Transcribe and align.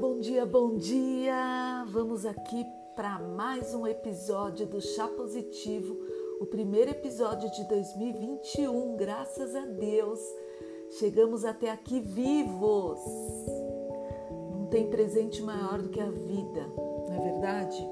bom 0.00 0.18
dia, 0.18 0.46
bom 0.46 0.78
dia! 0.78 1.84
Vamos 1.88 2.24
aqui 2.24 2.64
para 2.96 3.18
mais 3.18 3.74
um 3.74 3.86
episódio 3.86 4.66
do 4.66 4.80
Chá 4.80 5.06
Positivo, 5.06 5.94
o 6.40 6.46
primeiro 6.46 6.90
episódio 6.90 7.50
de 7.50 7.68
2021, 7.68 8.96
graças 8.96 9.54
a 9.54 9.66
Deus. 9.66 10.18
Chegamos 10.98 11.44
até 11.44 11.70
aqui 11.70 12.00
vivos. 12.00 12.98
Não 14.50 14.68
tem 14.70 14.88
presente 14.88 15.42
maior 15.42 15.82
do 15.82 15.90
que 15.90 16.00
a 16.00 16.10
vida, 16.10 16.66
não 17.06 17.14
é 17.14 17.20
verdade? 17.20 17.86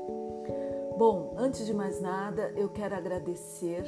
Bom, 0.96 1.34
antes 1.36 1.66
de 1.66 1.74
mais 1.74 2.00
nada, 2.00 2.54
eu 2.56 2.70
quero 2.70 2.94
agradecer 2.94 3.84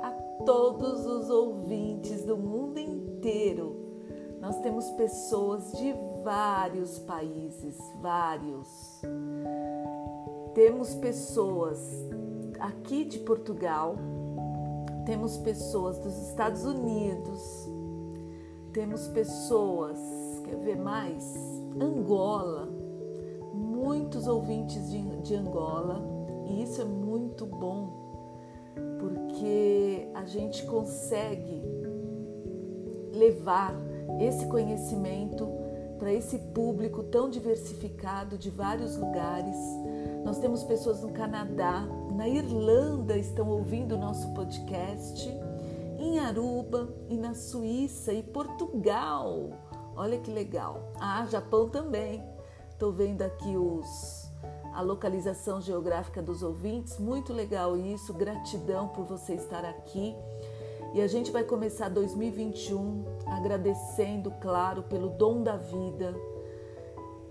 a 0.00 0.10
todos 0.44 1.06
os 1.06 1.30
ouvintes 1.30 2.24
do 2.24 2.36
mundo 2.36 2.80
inteiro. 2.80 3.86
Nós 4.40 4.58
temos 4.60 4.90
pessoas 4.90 5.70
de 5.72 5.94
vários 6.26 6.98
países, 6.98 7.78
vários. 8.02 9.00
Temos 10.54 10.92
pessoas 10.96 11.78
aqui 12.58 13.04
de 13.04 13.20
Portugal, 13.20 13.94
temos 15.04 15.36
pessoas 15.36 16.00
dos 16.00 16.18
Estados 16.28 16.64
Unidos, 16.64 17.70
temos 18.72 19.06
pessoas, 19.06 20.00
quer 20.44 20.56
ver 20.56 20.76
mais? 20.76 21.32
Angola, 21.80 22.68
muitos 23.54 24.26
ouvintes 24.26 24.90
de, 24.90 25.00
de 25.18 25.36
Angola, 25.36 26.02
e 26.48 26.60
isso 26.60 26.82
é 26.82 26.84
muito 26.84 27.46
bom, 27.46 28.74
porque 28.98 30.08
a 30.12 30.24
gente 30.24 30.66
consegue 30.66 31.62
levar 33.12 33.76
esse 34.18 34.44
conhecimento 34.46 35.65
para 35.98 36.12
esse 36.12 36.38
público 36.38 37.02
tão 37.04 37.28
diversificado 37.28 38.38
de 38.38 38.50
vários 38.50 38.96
lugares. 38.96 39.56
Nós 40.24 40.38
temos 40.38 40.64
pessoas 40.64 41.02
no 41.02 41.12
Canadá, 41.12 41.86
na 42.14 42.28
Irlanda 42.28 43.16
estão 43.16 43.48
ouvindo 43.48 43.94
o 43.94 43.98
nosso 43.98 44.32
podcast, 44.34 45.28
em 45.98 46.18
Aruba 46.18 46.88
e 47.08 47.16
na 47.16 47.34
Suíça 47.34 48.12
e 48.12 48.22
Portugal. 48.22 49.50
Olha 49.94 50.18
que 50.18 50.30
legal. 50.30 50.92
Ah, 51.00 51.26
Japão 51.26 51.68
também. 51.68 52.22
Estou 52.70 52.92
vendo 52.92 53.22
aqui 53.22 53.56
os 53.56 54.26
a 54.74 54.82
localização 54.82 55.58
geográfica 55.58 56.20
dos 56.20 56.42
ouvintes. 56.42 56.98
Muito 56.98 57.32
legal 57.32 57.78
isso. 57.78 58.12
Gratidão 58.12 58.88
por 58.88 59.06
você 59.06 59.34
estar 59.34 59.64
aqui. 59.64 60.14
E 60.92 61.00
a 61.00 61.06
gente 61.06 61.30
vai 61.30 61.44
começar 61.44 61.88
2021 61.88 63.15
agradecendo, 63.26 64.30
claro, 64.40 64.82
pelo 64.84 65.10
dom 65.10 65.42
da 65.42 65.56
vida, 65.56 66.14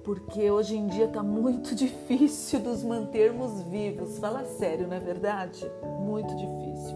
porque 0.03 0.51
hoje 0.51 0.77
em 0.77 0.87
dia 0.87 1.05
está 1.05 1.23
muito 1.23 1.73
difícil 1.75 2.59
nos 2.59 2.83
mantermos 2.83 3.61
vivos. 3.63 4.19
Fala 4.19 4.43
sério, 4.45 4.87
não 4.87 4.95
é 4.95 4.99
verdade? 4.99 5.65
Muito 5.99 6.35
difícil. 6.35 6.95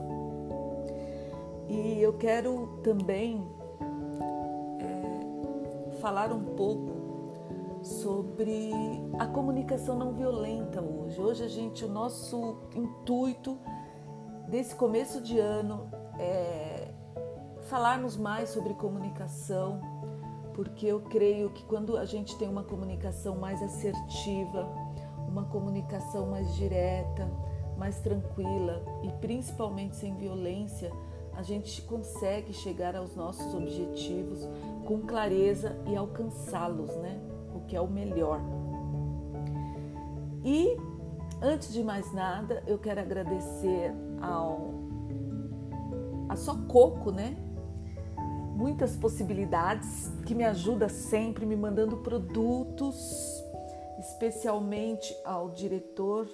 E 1.67 2.01
eu 2.01 2.13
quero 2.13 2.79
também 2.83 3.47
é, 4.79 5.91
falar 5.99 6.31
um 6.31 6.43
pouco 6.55 6.99
sobre 7.81 8.71
a 9.17 9.25
comunicação 9.27 9.97
não 9.97 10.11
violenta 10.11 10.81
hoje. 10.81 11.19
Hoje 11.21 11.43
a 11.43 11.47
gente, 11.47 11.85
o 11.85 11.87
nosso 11.87 12.57
intuito 12.75 13.57
desse 14.47 14.75
começo 14.75 15.21
de 15.21 15.37
ano 15.37 15.89
é, 16.17 16.78
falarmos 17.69 18.17
mais 18.17 18.49
sobre 18.49 18.73
comunicação, 18.73 19.79
porque 20.55 20.87
eu 20.87 21.01
creio 21.01 21.51
que 21.51 21.63
quando 21.63 21.95
a 21.97 22.03
gente 22.03 22.35
tem 22.35 22.49
uma 22.49 22.63
comunicação 22.63 23.37
mais 23.37 23.61
assertiva, 23.61 24.67
uma 25.27 25.45
comunicação 25.45 26.25
mais 26.25 26.55
direta, 26.55 27.29
mais 27.77 27.99
tranquila 27.99 28.83
e 29.03 29.11
principalmente 29.21 29.95
sem 29.95 30.15
violência, 30.15 30.91
a 31.33 31.43
gente 31.43 31.81
consegue 31.83 32.51
chegar 32.53 32.95
aos 32.95 33.15
nossos 33.15 33.53
objetivos 33.53 34.49
com 34.85 35.01
clareza 35.01 35.79
e 35.85 35.95
alcançá-los, 35.95 36.93
né? 36.97 37.21
O 37.55 37.61
que 37.61 37.75
é 37.75 37.81
o 37.81 37.87
melhor. 37.87 38.41
E 40.43 40.75
antes 41.39 41.71
de 41.71 41.83
mais 41.83 42.11
nada, 42.13 42.63
eu 42.65 42.79
quero 42.79 42.99
agradecer 42.99 43.93
ao 44.19 44.79
a 46.27 46.35
só 46.35 46.55
coco, 46.67 47.11
né? 47.11 47.48
Muitas 48.59 48.97
possibilidades 48.97 50.11
que 50.27 50.35
me 50.35 50.43
ajuda 50.43 50.89
sempre 50.89 51.45
me 51.45 51.55
mandando 51.55 51.95
produtos, 51.99 53.41
especialmente 53.97 55.15
ao 55.23 55.49
diretor 55.49 56.27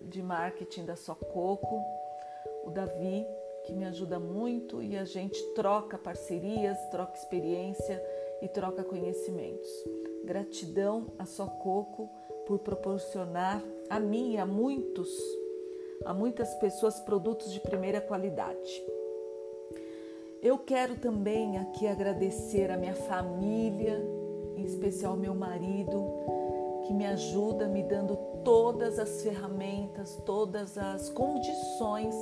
de 0.00 0.22
marketing 0.22 0.86
da 0.86 0.96
Só 0.96 1.14
Coco, 1.14 1.84
o 2.64 2.70
Davi, 2.70 3.26
que 3.66 3.74
me 3.74 3.84
ajuda 3.84 4.18
muito 4.18 4.82
e 4.82 4.96
a 4.96 5.04
gente 5.04 5.38
troca 5.54 5.98
parcerias, 5.98 6.78
troca 6.90 7.12
experiência 7.12 8.02
e 8.40 8.48
troca 8.48 8.82
conhecimentos. 8.82 9.68
Gratidão 10.24 11.12
a 11.18 11.26
Só 11.26 11.46
Coco 11.46 12.08
por 12.46 12.60
proporcionar 12.60 13.62
a 13.90 14.00
mim 14.00 14.32
e 14.32 14.38
a 14.38 14.46
muitos, 14.46 15.10
a 16.06 16.14
muitas 16.14 16.54
pessoas 16.54 16.98
produtos 17.00 17.52
de 17.52 17.60
primeira 17.60 18.00
qualidade. 18.00 18.95
Eu 20.46 20.58
quero 20.58 20.94
também 20.94 21.58
aqui 21.58 21.88
agradecer 21.88 22.70
a 22.70 22.76
minha 22.76 22.94
família, 22.94 24.00
em 24.56 24.62
especial 24.62 25.16
meu 25.16 25.34
marido, 25.34 26.06
que 26.86 26.94
me 26.94 27.04
ajuda 27.04 27.66
me 27.66 27.82
dando 27.82 28.14
todas 28.44 28.96
as 29.00 29.22
ferramentas, 29.22 30.14
todas 30.24 30.78
as 30.78 31.08
condições 31.08 32.14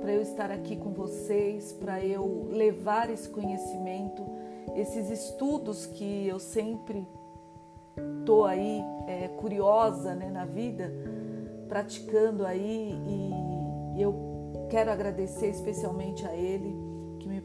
para 0.00 0.10
eu 0.10 0.22
estar 0.22 0.50
aqui 0.50 0.74
com 0.74 0.94
vocês, 0.94 1.74
para 1.74 2.02
eu 2.02 2.48
levar 2.48 3.10
esse 3.10 3.28
conhecimento, 3.28 4.24
esses 4.74 5.10
estudos 5.10 5.84
que 5.84 6.26
eu 6.26 6.38
sempre 6.38 7.06
estou 8.20 8.46
aí 8.46 8.82
é, 9.06 9.28
curiosa 9.28 10.14
né, 10.14 10.30
na 10.30 10.46
vida, 10.46 10.90
praticando 11.68 12.46
aí 12.46 12.98
e 13.94 14.00
eu 14.00 14.14
quero 14.70 14.90
agradecer 14.90 15.50
especialmente 15.50 16.26
a 16.26 16.34
ele 16.34 16.85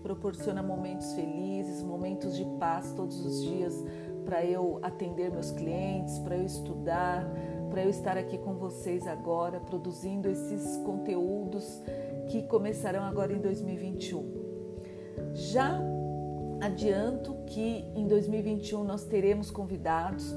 proporciona 0.02 0.62
momentos 0.62 1.14
felizes, 1.14 1.84
momentos 1.84 2.36
de 2.36 2.46
paz 2.60 2.94
todos 2.94 3.26
os 3.26 3.42
dias 3.42 3.84
para 4.26 4.46
eu 4.46 4.80
atender 4.82 5.32
meus 5.32 5.52
clientes, 5.52 6.20
para 6.20 6.38
eu 6.38 6.46
estudar, 6.46 7.28
para 7.70 7.84
eu 7.84 7.90
estar 7.90 8.18
aqui 8.18 8.38
com 8.38 8.56
vocês 8.56 9.08
agora 9.08 9.60
produzindo 9.60 10.30
esses 10.30 10.78
conteúdos 10.78 11.82
que 12.28 12.44
começarão 12.44 13.04
agora 13.04 13.34
em 13.34 13.40
2021. 13.40 14.42
Já 15.34 15.80
adianto 16.62 17.34
que 17.48 17.86
em 17.96 18.08
2021 18.08 18.84
nós 18.84 19.04
teremos 19.06 19.50
convidados. 19.50 20.36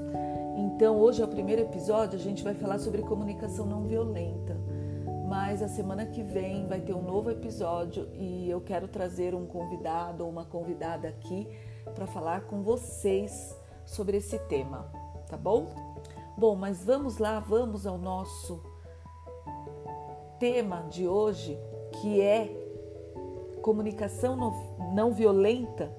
Então, 0.56 0.98
hoje 0.98 1.20
é 1.20 1.24
o 1.24 1.28
primeiro 1.28 1.62
episódio, 1.62 2.18
a 2.18 2.22
gente 2.22 2.42
vai 2.42 2.54
falar 2.54 2.78
sobre 2.78 3.02
comunicação 3.02 3.66
não 3.66 3.82
violenta 3.82 4.53
mas 5.24 5.62
a 5.62 5.68
semana 5.68 6.04
que 6.04 6.22
vem 6.22 6.66
vai 6.66 6.80
ter 6.80 6.92
um 6.92 7.02
novo 7.02 7.30
episódio 7.30 8.08
e 8.14 8.48
eu 8.48 8.60
quero 8.60 8.86
trazer 8.86 9.34
um 9.34 9.46
convidado 9.46 10.24
ou 10.24 10.30
uma 10.30 10.44
convidada 10.44 11.08
aqui 11.08 11.48
para 11.94 12.06
falar 12.06 12.42
com 12.42 12.62
vocês 12.62 13.56
sobre 13.86 14.18
esse 14.18 14.38
tema, 14.40 14.90
tá 15.28 15.36
bom? 15.36 15.66
Bom, 16.36 16.54
mas 16.54 16.84
vamos 16.84 17.18
lá, 17.18 17.40
vamos 17.40 17.86
ao 17.86 17.96
nosso 17.96 18.62
tema 20.38 20.86
de 20.90 21.08
hoje, 21.08 21.58
que 22.00 22.20
é 22.20 22.64
comunicação 23.62 24.36
não 24.94 25.12
violenta 25.12 25.90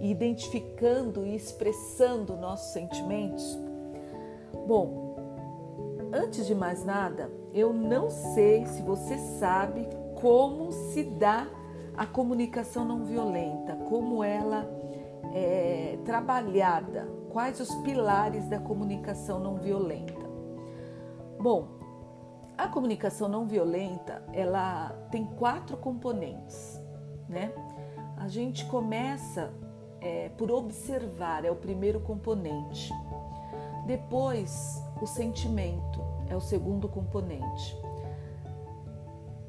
e 0.00 0.10
identificando 0.10 1.24
e 1.24 1.36
expressando 1.36 2.36
nossos 2.36 2.72
sentimentos. 2.72 3.56
Bom, 4.66 5.01
antes 6.12 6.46
de 6.46 6.54
mais 6.54 6.84
nada, 6.84 7.30
eu 7.52 7.72
não 7.72 8.10
sei 8.10 8.66
se 8.66 8.82
você 8.82 9.16
sabe 9.16 9.88
como 10.20 10.70
se 10.70 11.02
dá 11.02 11.46
a 11.96 12.06
comunicação 12.06 12.84
não 12.84 13.04
violenta, 13.04 13.76
como 13.88 14.22
ela 14.22 14.66
é 15.34 15.98
trabalhada, 16.04 17.08
quais 17.30 17.60
os 17.60 17.74
pilares 17.76 18.46
da 18.48 18.58
comunicação 18.58 19.40
não 19.40 19.56
violenta. 19.56 20.22
Bom, 21.40 21.68
a 22.56 22.68
comunicação 22.68 23.28
não 23.28 23.46
violenta 23.46 24.22
ela 24.32 24.90
tem 25.10 25.24
quatro 25.24 25.76
componentes, 25.76 26.80
né? 27.28 27.52
A 28.16 28.28
gente 28.28 28.64
começa 28.66 29.52
é, 30.00 30.28
por 30.30 30.50
observar, 30.50 31.44
é 31.44 31.50
o 31.50 31.56
primeiro 31.56 32.00
componente. 32.00 32.92
Depois, 33.86 34.80
o 35.02 35.06
sentimento, 35.06 36.00
é 36.28 36.36
o 36.36 36.40
segundo 36.40 36.88
componente. 36.88 37.76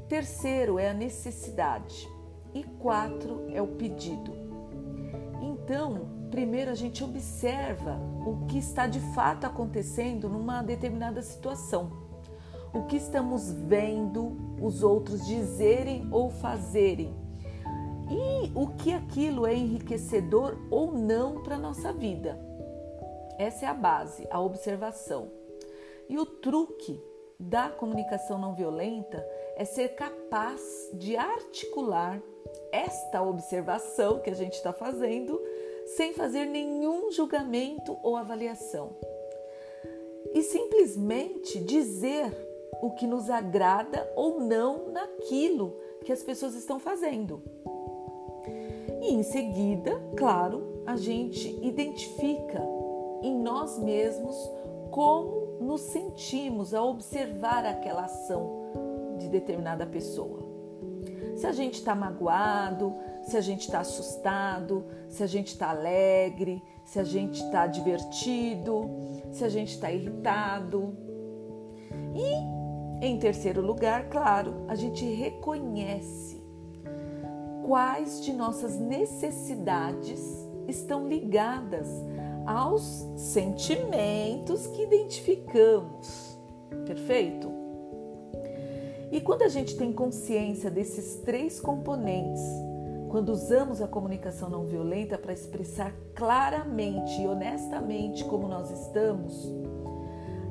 Terceiro 0.08 0.80
é 0.80 0.90
a 0.90 0.94
necessidade 0.94 2.10
e 2.54 2.64
quatro 2.64 3.46
é 3.52 3.62
o 3.62 3.68
pedido. 3.68 4.34
Então, 5.42 6.08
primeiro 6.32 6.72
a 6.72 6.76
gente 6.76 7.04
observa 7.04 8.00
o 8.26 8.46
que 8.48 8.58
está 8.58 8.88
de 8.88 9.00
fato 9.14 9.46
acontecendo 9.46 10.28
numa 10.28 10.62
determinada 10.62 11.22
situação. 11.22 11.92
O 12.74 12.84
que 12.84 12.98
estamos 12.98 13.52
vendo 13.52 14.36
os 14.60 14.82
outros 14.82 15.26
dizerem 15.26 16.08
ou 16.12 16.32
fazerem. 16.32 17.14
E 18.10 18.52
o 18.56 18.68
que 18.70 18.92
aquilo 18.92 19.46
é 19.46 19.56
enriquecedor 19.56 20.58
ou 20.72 20.92
não 20.92 21.44
para 21.44 21.56
a 21.56 21.60
nossa 21.60 21.94
vida. 21.94 22.40
Essa 23.38 23.66
é 23.66 23.70
a 23.70 23.74
base, 23.74 24.28
a 24.32 24.40
observação. 24.40 25.43
E 26.10 26.18
o 26.18 26.26
truque 26.26 27.02
da 27.40 27.70
comunicação 27.70 28.38
não 28.38 28.54
violenta 28.54 29.26
é 29.56 29.66
ser 29.66 29.90
capaz 29.90 30.90
de 30.94 31.16
articular 31.16 32.22
esta 32.72 33.22
observação 33.22 34.20
que 34.20 34.30
a 34.30 34.36
gente 34.36 34.54
está 34.54 34.72
fazendo 34.72 35.42
sem 35.86 36.14
fazer 36.14 36.46
nenhum 36.46 37.12
julgamento 37.12 37.98
ou 38.02 38.16
avaliação. 38.16 38.96
E 40.34 40.42
simplesmente 40.42 41.60
dizer 41.60 42.32
o 42.82 42.92
que 42.92 43.06
nos 43.06 43.30
agrada 43.30 44.12
ou 44.16 44.40
não 44.40 44.90
naquilo 44.92 45.78
que 46.04 46.12
as 46.12 46.24
pessoas 46.24 46.56
estão 46.56 46.80
fazendo. 46.80 47.42
E 49.02 49.14
em 49.14 49.24
seguida, 49.24 50.02
claro, 50.18 50.82
a 50.86 50.96
gente 50.96 51.50
identifica 51.62 52.62
em 53.22 53.36
nós 53.36 53.78
mesmos 53.80 54.36
como 54.92 55.43
nos 55.64 55.82
sentimos 55.82 56.74
ao 56.74 56.90
observar 56.90 57.66
aquela 57.66 58.06
ação 58.06 59.16
de 59.18 59.30
determinada 59.30 59.86
pessoa. 59.86 60.44
Se 61.36 61.48
a 61.48 61.52
gente 61.52 61.76
está 61.76 61.96
magoado, 61.96 62.94
se 63.24 63.38
a 63.38 63.42
gente 63.42 63.62
está 63.62 63.80
assustado, 63.80 64.86
se 65.10 65.24
a 65.24 65.28
gente 65.28 65.48
está 65.48 65.70
alegre, 65.70 66.62
se 66.86 67.00
a 67.00 67.04
gente 67.04 67.42
está 67.42 67.66
divertido, 67.66 68.90
se 69.32 69.44
a 69.44 69.50
gente 69.50 69.74
está 69.74 69.92
irritado. 69.92 70.96
E, 72.14 73.06
em 73.06 73.18
terceiro 73.18 73.62
lugar, 73.62 74.10
claro, 74.10 74.66
a 74.68 74.76
gente 74.76 75.06
reconhece 75.06 76.44
quais 77.66 78.24
de 78.24 78.34
nossas 78.34 78.78
necessidades 78.78 80.22
estão 80.68 81.08
ligadas 81.08 81.88
aos 82.46 82.84
sentimentos 83.18 84.68
que 84.68 84.84
identificamos. 84.84 86.38
Perfeito? 86.86 87.52
E 89.12 89.22
quando 89.22 89.44
a 89.44 89.48
gente 89.48 89.78
tem 89.78 89.94
consciência 89.94 90.72
desses 90.72 91.18
três 91.18 91.60
componentes, 91.60 92.42
quando 93.10 93.30
usamos 93.30 93.80
a 93.80 93.88
comunicação 93.88 94.50
não 94.50 94.66
violenta 94.66 95.20
para 95.20 95.32
expressar 95.32 95.94
claramente 96.16 97.22
e 97.22 97.28
honestamente 97.28 98.26
como 98.26 98.48
nós 98.48 98.72
estamos, 98.72 99.48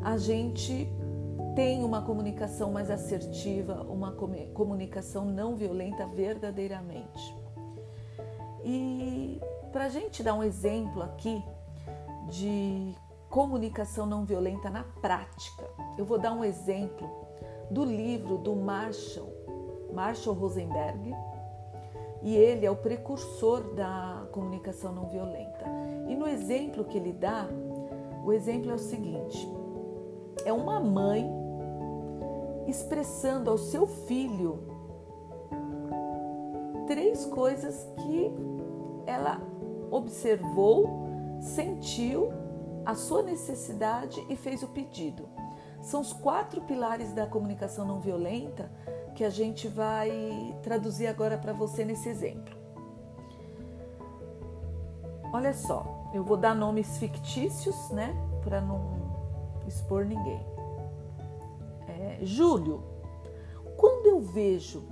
a 0.01 0.17
gente 0.17 0.89
tem 1.57 1.83
uma 1.83 2.03
comunicação 2.03 2.71
mais 2.71 2.89
assertiva, 2.89 3.83
uma 3.83 4.13
comunicação 4.55 5.25
não 5.25 5.57
violenta 5.57 6.07
verdadeiramente. 6.07 7.37
E 8.65 9.41
para 9.73 9.87
a 9.87 9.89
gente 9.89 10.23
dar 10.23 10.35
um 10.35 10.43
exemplo 10.45 11.03
aqui 11.03 11.43
de 12.33 12.95
comunicação 13.29 14.07
não 14.07 14.25
violenta 14.25 14.71
na 14.71 14.85
prática, 15.03 15.69
eu 15.99 16.05
vou 16.05 16.19
dar 16.19 16.33
um 16.33 16.43
exemplo 16.43 17.09
do 17.71 17.85
livro 17.85 18.39
do 18.39 18.57
Marshall, 18.57 19.31
Marshall 19.93 20.35
Rosenberg, 20.35 21.15
e 22.23 22.35
ele 22.35 22.65
é 22.65 22.71
o 22.71 22.77
precursor 22.77 23.75
da 23.75 24.27
comunicação 24.33 24.93
não 24.93 25.09
violenta. 25.09 25.67
E 26.09 26.17
no 26.17 26.27
exemplo 26.27 26.85
que 26.85 26.97
ele 26.97 27.13
dá, 27.13 27.47
o 28.25 28.33
exemplo 28.33 28.71
é 28.71 28.75
o 28.75 28.79
seguinte: 28.79 29.47
é 30.45 30.53
uma 30.53 30.81
mãe 30.81 31.31
expressando 32.67 33.51
ao 33.51 33.59
seu 33.59 33.87
filho 33.87 34.61
três 36.87 37.27
coisas 37.27 37.87
que 37.99 38.33
ela 39.07 39.41
observou, 39.91 41.02
sentiu 41.43 42.33
a 42.87 42.95
sua 42.95 43.23
necessidade 43.23 44.25
e 44.29 44.37
fez 44.37 44.63
o 44.63 44.69
pedido. 44.69 45.29
São 45.83 46.01
os 46.01 46.13
quatro 46.13 46.63
pilares 46.63 47.13
da 47.13 47.27
comunicação 47.27 47.85
não 47.85 48.01
violenta 48.01 48.71
que 49.15 49.25
a 49.25 49.31
gente 49.31 49.67
vai 49.67 50.57
traduzir 50.63 51.09
agora 51.09 51.37
para 51.37 51.53
você 51.53 51.85
nesse 51.85 52.09
exemplo. 52.09 52.57
Olha 55.33 55.53
só, 55.53 56.11
eu 56.15 56.23
vou 56.23 56.37
dar 56.37 56.55
nomes 56.55 56.99
fictícios, 56.99 57.91
né, 57.91 58.15
para 58.43 58.61
não 58.61 59.03
expor 59.67 60.05
ninguém. 60.05 60.41
É, 61.89 62.19
Júlio, 62.23 62.83
quando 63.77 64.07
eu 64.07 64.21
vejo 64.21 64.85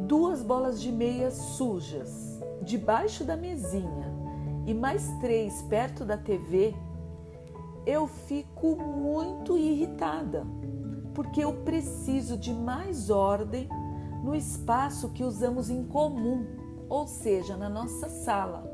duas 0.00 0.42
bolas 0.42 0.80
de 0.80 0.92
meia 0.92 1.30
sujas 1.30 2.40
debaixo 2.62 3.24
da 3.24 3.36
mesinha 3.36 4.13
e 4.66 4.72
mais 4.72 5.08
três 5.20 5.62
perto 5.62 6.04
da 6.04 6.16
TV, 6.16 6.74
eu 7.86 8.06
fico 8.06 8.76
muito 8.76 9.58
irritada, 9.58 10.46
porque 11.14 11.44
eu 11.44 11.52
preciso 11.64 12.36
de 12.36 12.52
mais 12.52 13.10
ordem 13.10 13.68
no 14.22 14.34
espaço 14.34 15.12
que 15.12 15.22
usamos 15.22 15.68
em 15.68 15.84
comum, 15.84 16.46
ou 16.88 17.06
seja, 17.06 17.56
na 17.56 17.68
nossa 17.68 18.08
sala. 18.08 18.64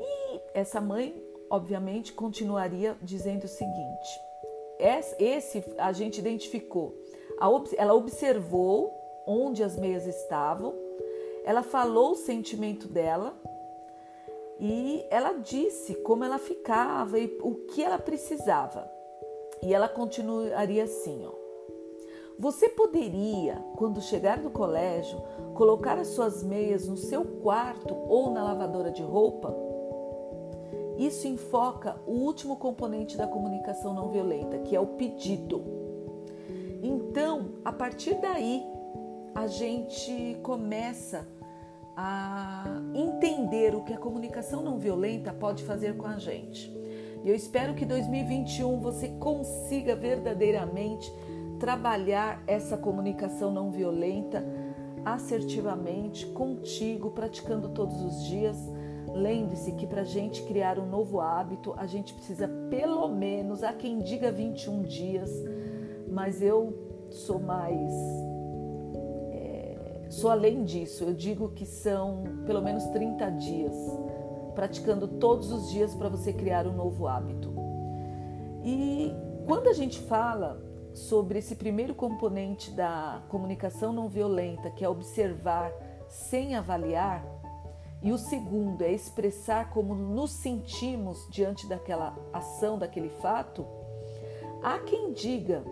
E 0.00 0.40
essa 0.54 0.80
mãe, 0.80 1.14
obviamente, 1.48 2.12
continuaria 2.12 2.96
dizendo 3.00 3.44
o 3.44 3.48
seguinte: 3.48 4.20
esse 5.20 5.64
a 5.78 5.92
gente 5.92 6.18
identificou, 6.18 6.96
ela 7.76 7.94
observou 7.94 8.92
onde 9.24 9.62
as 9.62 9.78
meias 9.78 10.04
estavam, 10.04 10.74
ela 11.44 11.62
falou 11.62 12.12
o 12.12 12.16
sentimento 12.16 12.88
dela 12.88 13.40
e 14.58 15.04
ela 15.10 15.32
disse 15.32 15.94
como 15.96 16.24
ela 16.24 16.38
ficava 16.38 17.18
e 17.18 17.38
o 17.42 17.54
que 17.66 17.82
ela 17.82 17.98
precisava. 17.98 18.90
E 19.62 19.74
ela 19.74 19.88
continuaria 19.88 20.84
assim, 20.84 21.26
ó. 21.26 21.32
Você 22.38 22.68
poderia, 22.68 23.56
quando 23.76 24.02
chegar 24.02 24.38
do 24.38 24.50
colégio, 24.50 25.18
colocar 25.54 25.98
as 25.98 26.08
suas 26.08 26.42
meias 26.42 26.86
no 26.86 26.96
seu 26.96 27.24
quarto 27.24 27.94
ou 27.94 28.30
na 28.30 28.42
lavadora 28.42 28.90
de 28.90 29.02
roupa? 29.02 29.56
Isso 30.98 31.26
enfoca 31.26 31.96
o 32.06 32.12
último 32.12 32.56
componente 32.56 33.16
da 33.16 33.26
comunicação 33.26 33.94
não 33.94 34.10
violenta, 34.10 34.58
que 34.58 34.76
é 34.76 34.80
o 34.80 34.86
pedido. 34.86 35.64
Então, 36.82 37.52
a 37.64 37.72
partir 37.72 38.14
daí, 38.20 38.62
a 39.34 39.46
gente 39.46 40.38
começa 40.42 41.26
a 41.96 42.64
entender 42.94 43.55
o 43.74 43.82
que 43.82 43.92
a 43.92 43.98
comunicação 43.98 44.62
não 44.62 44.78
violenta 44.78 45.32
pode 45.32 45.64
fazer 45.64 45.96
com 45.96 46.06
a 46.06 46.18
gente. 46.18 46.70
E 47.24 47.28
eu 47.28 47.34
espero 47.34 47.74
que 47.74 47.84
2021 47.84 48.78
você 48.80 49.08
consiga 49.18 49.96
verdadeiramente 49.96 51.10
trabalhar 51.58 52.42
essa 52.46 52.76
comunicação 52.76 53.50
não 53.50 53.70
violenta 53.70 54.44
assertivamente 55.04 56.26
contigo, 56.26 57.10
praticando 57.10 57.68
todos 57.70 58.02
os 58.02 58.24
dias. 58.24 58.56
Lembre-se 59.08 59.72
que 59.72 59.86
para 59.86 60.02
a 60.02 60.04
gente 60.04 60.42
criar 60.42 60.78
um 60.78 60.86
novo 60.88 61.20
hábito, 61.20 61.74
a 61.76 61.86
gente 61.86 62.12
precisa 62.12 62.48
pelo 62.68 63.08
menos, 63.08 63.62
há 63.62 63.72
quem 63.72 64.00
diga 64.00 64.30
21 64.30 64.82
dias, 64.82 65.30
mas 66.08 66.42
eu 66.42 66.74
sou 67.08 67.38
mais 67.38 67.92
Sou 70.16 70.30
além 70.30 70.64
disso, 70.64 71.04
eu 71.04 71.12
digo 71.12 71.50
que 71.50 71.66
são 71.66 72.24
pelo 72.46 72.62
menos 72.62 72.84
30 72.86 73.30
dias, 73.32 73.74
praticando 74.54 75.06
todos 75.06 75.52
os 75.52 75.68
dias 75.70 75.94
para 75.94 76.08
você 76.08 76.32
criar 76.32 76.66
um 76.66 76.72
novo 76.72 77.06
hábito. 77.06 77.54
E 78.64 79.12
quando 79.46 79.68
a 79.68 79.74
gente 79.74 80.00
fala 80.00 80.58
sobre 80.94 81.40
esse 81.40 81.54
primeiro 81.54 81.94
componente 81.94 82.70
da 82.70 83.24
comunicação 83.28 83.92
não 83.92 84.08
violenta, 84.08 84.70
que 84.70 84.82
é 84.82 84.88
observar 84.88 85.70
sem 86.08 86.54
avaliar, 86.54 87.22
e 88.00 88.10
o 88.10 88.16
segundo 88.16 88.80
é 88.80 88.92
expressar 88.92 89.68
como 89.68 89.94
nos 89.94 90.30
sentimos 90.30 91.28
diante 91.30 91.68
daquela 91.68 92.16
ação, 92.32 92.78
daquele 92.78 93.10
fato, 93.10 93.66
há 94.62 94.78
quem 94.78 95.12
diga 95.12 95.62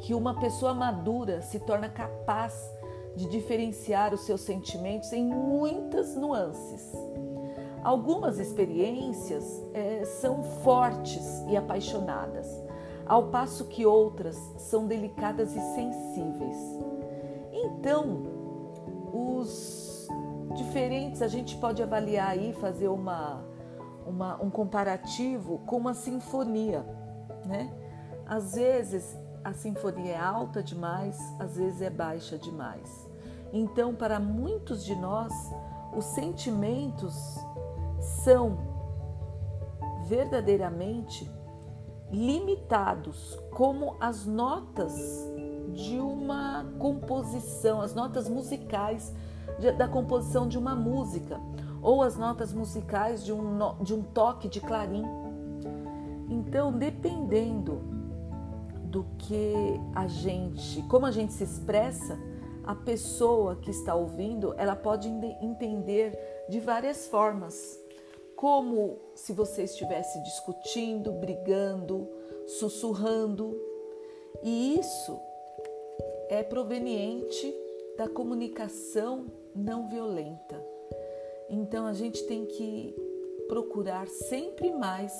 que 0.00 0.12
uma 0.12 0.38
pessoa 0.38 0.74
madura 0.74 1.40
se 1.40 1.58
torna 1.60 1.88
capaz 1.88 2.73
de 3.16 3.28
diferenciar 3.28 4.12
os 4.12 4.22
seus 4.22 4.40
sentimentos 4.40 5.12
em 5.12 5.24
muitas 5.24 6.16
nuances. 6.16 6.92
Algumas 7.82 8.38
experiências 8.38 9.44
é, 9.74 10.04
são 10.04 10.42
fortes 10.42 11.44
e 11.48 11.56
apaixonadas, 11.56 12.48
ao 13.06 13.28
passo 13.28 13.66
que 13.66 13.84
outras 13.84 14.36
são 14.56 14.86
delicadas 14.86 15.54
e 15.54 15.60
sensíveis. 15.74 16.56
Então, 17.52 18.22
os 19.12 20.08
diferentes, 20.54 21.20
a 21.20 21.28
gente 21.28 21.56
pode 21.58 21.82
avaliar 21.82 22.30
aí, 22.30 22.52
fazer 22.54 22.88
uma, 22.88 23.44
uma, 24.06 24.42
um 24.42 24.50
comparativo 24.50 25.58
com 25.66 25.76
uma 25.76 25.94
sinfonia, 25.94 26.84
né? 27.44 27.70
Às 28.26 28.54
vezes 28.54 29.16
a 29.44 29.52
sinfonia 29.52 30.12
é 30.12 30.18
alta 30.18 30.62
demais, 30.62 31.18
às 31.38 31.56
vezes 31.56 31.82
é 31.82 31.90
baixa 31.90 32.38
demais. 32.38 33.03
Então, 33.56 33.94
para 33.94 34.18
muitos 34.18 34.84
de 34.84 34.96
nós, 34.96 35.32
os 35.96 36.06
sentimentos 36.06 37.14
são 38.00 38.58
verdadeiramente 40.08 41.30
limitados, 42.10 43.38
como 43.52 43.94
as 44.00 44.26
notas 44.26 44.92
de 45.72 46.00
uma 46.00 46.66
composição, 46.80 47.80
as 47.80 47.94
notas 47.94 48.28
musicais 48.28 49.14
da 49.78 49.86
composição 49.86 50.48
de 50.48 50.58
uma 50.58 50.74
música, 50.74 51.40
ou 51.80 52.02
as 52.02 52.16
notas 52.16 52.52
musicais 52.52 53.24
de 53.24 53.32
um, 53.32 53.58
de 53.80 53.94
um 53.94 54.02
toque 54.02 54.48
de 54.48 54.60
clarim. 54.60 55.04
Então, 56.28 56.72
dependendo 56.72 57.80
do 58.82 59.04
que 59.16 59.80
a 59.94 60.08
gente, 60.08 60.82
como 60.82 61.06
a 61.06 61.12
gente 61.12 61.32
se 61.32 61.44
expressa, 61.44 62.18
a 62.66 62.74
pessoa 62.74 63.56
que 63.56 63.70
está 63.70 63.94
ouvindo, 63.94 64.54
ela 64.56 64.74
pode 64.74 65.08
entender 65.08 66.18
de 66.48 66.60
várias 66.60 67.06
formas. 67.06 67.80
Como 68.34 68.98
se 69.14 69.32
você 69.32 69.64
estivesse 69.64 70.22
discutindo, 70.22 71.12
brigando, 71.12 72.08
sussurrando. 72.46 73.58
E 74.42 74.78
isso 74.78 75.18
é 76.28 76.42
proveniente 76.42 77.54
da 77.96 78.08
comunicação 78.08 79.26
não 79.54 79.88
violenta. 79.88 80.62
Então 81.48 81.86
a 81.86 81.92
gente 81.92 82.24
tem 82.24 82.44
que 82.44 82.94
procurar 83.46 84.08
sempre 84.08 84.72
mais 84.72 85.12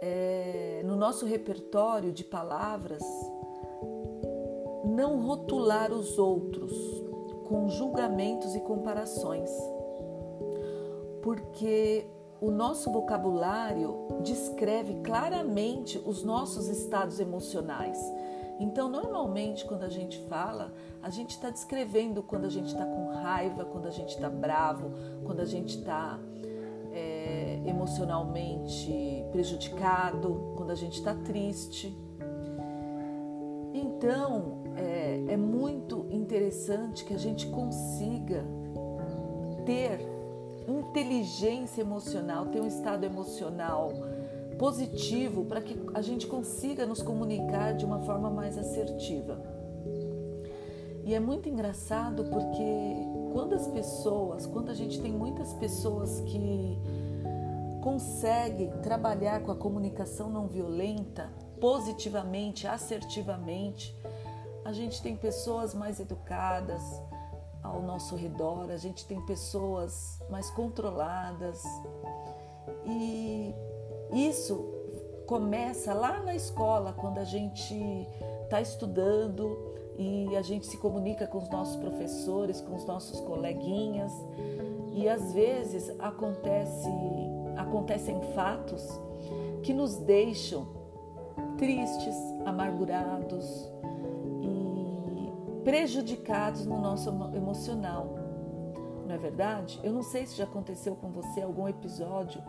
é, 0.00 0.82
no 0.84 0.96
nosso 0.96 1.24
repertório 1.24 2.12
de 2.12 2.24
palavras 2.24 3.02
não 5.00 5.18
rotular 5.18 5.90
os 5.92 6.18
outros 6.18 6.72
com 7.48 7.70
julgamentos 7.70 8.54
e 8.54 8.60
comparações, 8.60 9.50
porque 11.22 12.06
o 12.38 12.50
nosso 12.50 12.92
vocabulário 12.92 14.06
descreve 14.22 15.00
claramente 15.02 15.98
os 16.04 16.22
nossos 16.22 16.68
estados 16.68 17.18
emocionais. 17.18 17.98
Então, 18.58 18.90
normalmente, 18.90 19.64
quando 19.64 19.84
a 19.84 19.88
gente 19.88 20.18
fala, 20.28 20.70
a 21.02 21.08
gente 21.08 21.30
está 21.30 21.48
descrevendo 21.48 22.22
quando 22.22 22.44
a 22.44 22.50
gente 22.50 22.66
está 22.66 22.84
com 22.84 23.08
raiva, 23.08 23.64
quando 23.64 23.86
a 23.86 23.90
gente 23.90 24.10
está 24.10 24.28
bravo, 24.28 24.92
quando 25.24 25.40
a 25.40 25.46
gente 25.46 25.78
está 25.78 26.20
é, 26.92 27.58
emocionalmente 27.64 29.24
prejudicado, 29.32 30.52
quando 30.56 30.70
a 30.70 30.74
gente 30.74 30.98
está 30.98 31.14
triste. 31.14 31.96
Então, 33.72 34.59
é, 34.76 35.24
é 35.28 35.36
muito 35.36 36.06
interessante 36.10 37.04
que 37.04 37.14
a 37.14 37.18
gente 37.18 37.46
consiga 37.48 38.44
ter 39.64 40.00
inteligência 40.66 41.80
emocional, 41.80 42.46
ter 42.46 42.60
um 42.60 42.66
estado 42.66 43.04
emocional 43.04 43.92
positivo 44.58 45.44
para 45.44 45.60
que 45.60 45.74
a 45.94 46.02
gente 46.02 46.26
consiga 46.26 46.84
nos 46.84 47.02
comunicar 47.02 47.72
de 47.72 47.84
uma 47.84 48.00
forma 48.00 48.30
mais 48.30 48.58
assertiva. 48.58 49.40
E 51.04 51.14
é 51.14 51.18
muito 51.18 51.48
engraçado 51.48 52.24
porque 52.24 52.94
quando 53.32 53.54
as 53.54 53.66
pessoas, 53.66 54.46
quando 54.46 54.70
a 54.70 54.74
gente 54.74 55.00
tem 55.00 55.10
muitas 55.10 55.54
pessoas 55.54 56.20
que 56.20 56.78
conseguem 57.80 58.70
trabalhar 58.82 59.40
com 59.40 59.50
a 59.50 59.56
comunicação 59.56 60.28
não 60.28 60.46
violenta 60.46 61.30
positivamente, 61.58 62.66
assertivamente, 62.66 63.96
a 64.70 64.72
gente 64.72 65.02
tem 65.02 65.16
pessoas 65.16 65.74
mais 65.74 65.98
educadas, 65.98 66.80
ao 67.60 67.82
nosso 67.82 68.14
redor, 68.14 68.70
a 68.70 68.76
gente 68.76 69.04
tem 69.04 69.20
pessoas 69.26 70.22
mais 70.30 70.48
controladas. 70.50 71.62
E 72.86 73.52
isso 74.12 74.64
começa 75.26 75.92
lá 75.92 76.20
na 76.20 76.36
escola, 76.36 76.92
quando 76.92 77.18
a 77.18 77.24
gente 77.24 77.74
está 78.44 78.60
estudando 78.60 79.74
e 79.98 80.36
a 80.36 80.42
gente 80.42 80.66
se 80.66 80.76
comunica 80.76 81.26
com 81.26 81.38
os 81.38 81.50
nossos 81.50 81.76
professores, 81.76 82.60
com 82.60 82.76
os 82.76 82.84
nossos 82.86 83.20
coleguinhas. 83.20 84.12
E 84.92 85.08
às 85.08 85.32
vezes 85.32 85.92
acontece, 85.98 86.88
acontecem 87.56 88.20
fatos 88.34 88.88
que 89.64 89.74
nos 89.74 89.96
deixam 89.96 90.66
tristes, 91.58 92.16
amargurados, 92.46 93.68
prejudicados 95.64 96.66
no 96.66 96.80
nosso 96.80 97.10
emocional. 97.34 98.14
Não 99.06 99.14
é 99.14 99.18
verdade? 99.18 99.80
Eu 99.82 99.92
não 99.92 100.02
sei 100.02 100.26
se 100.26 100.36
já 100.36 100.44
aconteceu 100.44 100.94
com 100.94 101.10
você 101.10 101.42
algum 101.42 101.68
episódio 101.68 102.42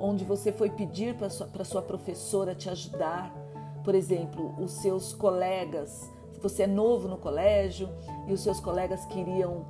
onde 0.00 0.24
você 0.24 0.52
foi 0.52 0.70
pedir 0.70 1.14
para 1.16 1.28
sua, 1.28 1.48
sua 1.64 1.82
professora 1.82 2.54
te 2.54 2.70
ajudar. 2.70 3.34
Por 3.82 3.94
exemplo, 3.94 4.54
os 4.58 4.72
seus 4.72 5.12
colegas, 5.12 6.10
se 6.32 6.40
você 6.40 6.62
é 6.64 6.66
novo 6.66 7.08
no 7.08 7.18
colégio 7.18 7.88
e 8.26 8.32
os 8.32 8.40
seus 8.40 8.60
colegas 8.60 9.04
queriam 9.06 9.66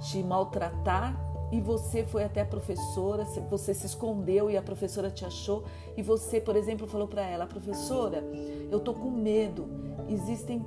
te 0.00 0.22
maltratar 0.22 1.16
e 1.52 1.60
você 1.60 2.04
foi 2.04 2.24
até 2.24 2.40
a 2.40 2.44
professora, 2.44 3.24
você 3.48 3.72
se 3.72 3.86
escondeu 3.86 4.50
e 4.50 4.56
a 4.56 4.62
professora 4.62 5.10
te 5.10 5.24
achou 5.24 5.64
e 5.96 6.02
você, 6.02 6.40
por 6.40 6.56
exemplo, 6.56 6.86
falou 6.86 7.06
para 7.06 7.22
ela: 7.22 7.46
"Professora, 7.46 8.24
eu 8.70 8.80
tô 8.80 8.92
com 8.92 9.10
medo 9.10 9.68
existem 10.08 10.64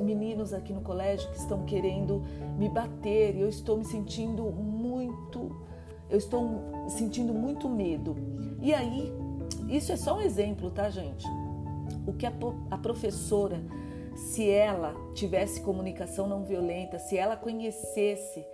meninos 0.00 0.52
aqui 0.52 0.72
no 0.72 0.80
colégio 0.80 1.30
que 1.30 1.38
estão 1.38 1.64
querendo 1.64 2.22
me 2.58 2.68
bater 2.68 3.36
e 3.36 3.40
eu 3.40 3.48
estou 3.48 3.76
me 3.76 3.84
sentindo 3.84 4.44
muito, 4.44 5.54
eu 6.08 6.18
estou 6.18 6.62
sentindo 6.88 7.32
muito 7.32 7.68
medo. 7.68 8.16
E 8.60 8.72
aí, 8.72 9.12
isso 9.68 9.92
é 9.92 9.96
só 9.96 10.16
um 10.16 10.20
exemplo, 10.20 10.70
tá, 10.70 10.90
gente? 10.90 11.26
O 12.06 12.12
que 12.12 12.26
a, 12.26 12.32
a 12.70 12.78
professora, 12.78 13.60
se 14.16 14.48
ela 14.48 14.94
tivesse 15.14 15.60
comunicação 15.60 16.26
não 16.26 16.44
violenta, 16.44 16.98
se 16.98 17.16
ela 17.16 17.36
conhecesse 17.36 18.44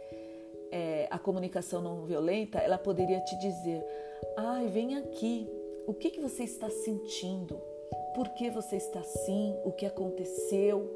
é, 0.70 1.06
a 1.10 1.18
comunicação 1.18 1.80
não 1.80 2.04
violenta, 2.04 2.58
ela 2.58 2.78
poderia 2.78 3.20
te 3.20 3.38
dizer: 3.38 3.84
ai, 4.36 4.66
vem 4.68 4.96
aqui, 4.96 5.48
o 5.86 5.94
que, 5.94 6.10
que 6.10 6.20
você 6.20 6.44
está 6.44 6.68
sentindo? 6.68 7.58
Por 8.14 8.28
que 8.30 8.50
você 8.50 8.76
está 8.76 9.00
assim, 9.00 9.56
o 9.64 9.72
que 9.72 9.86
aconteceu 9.86 10.90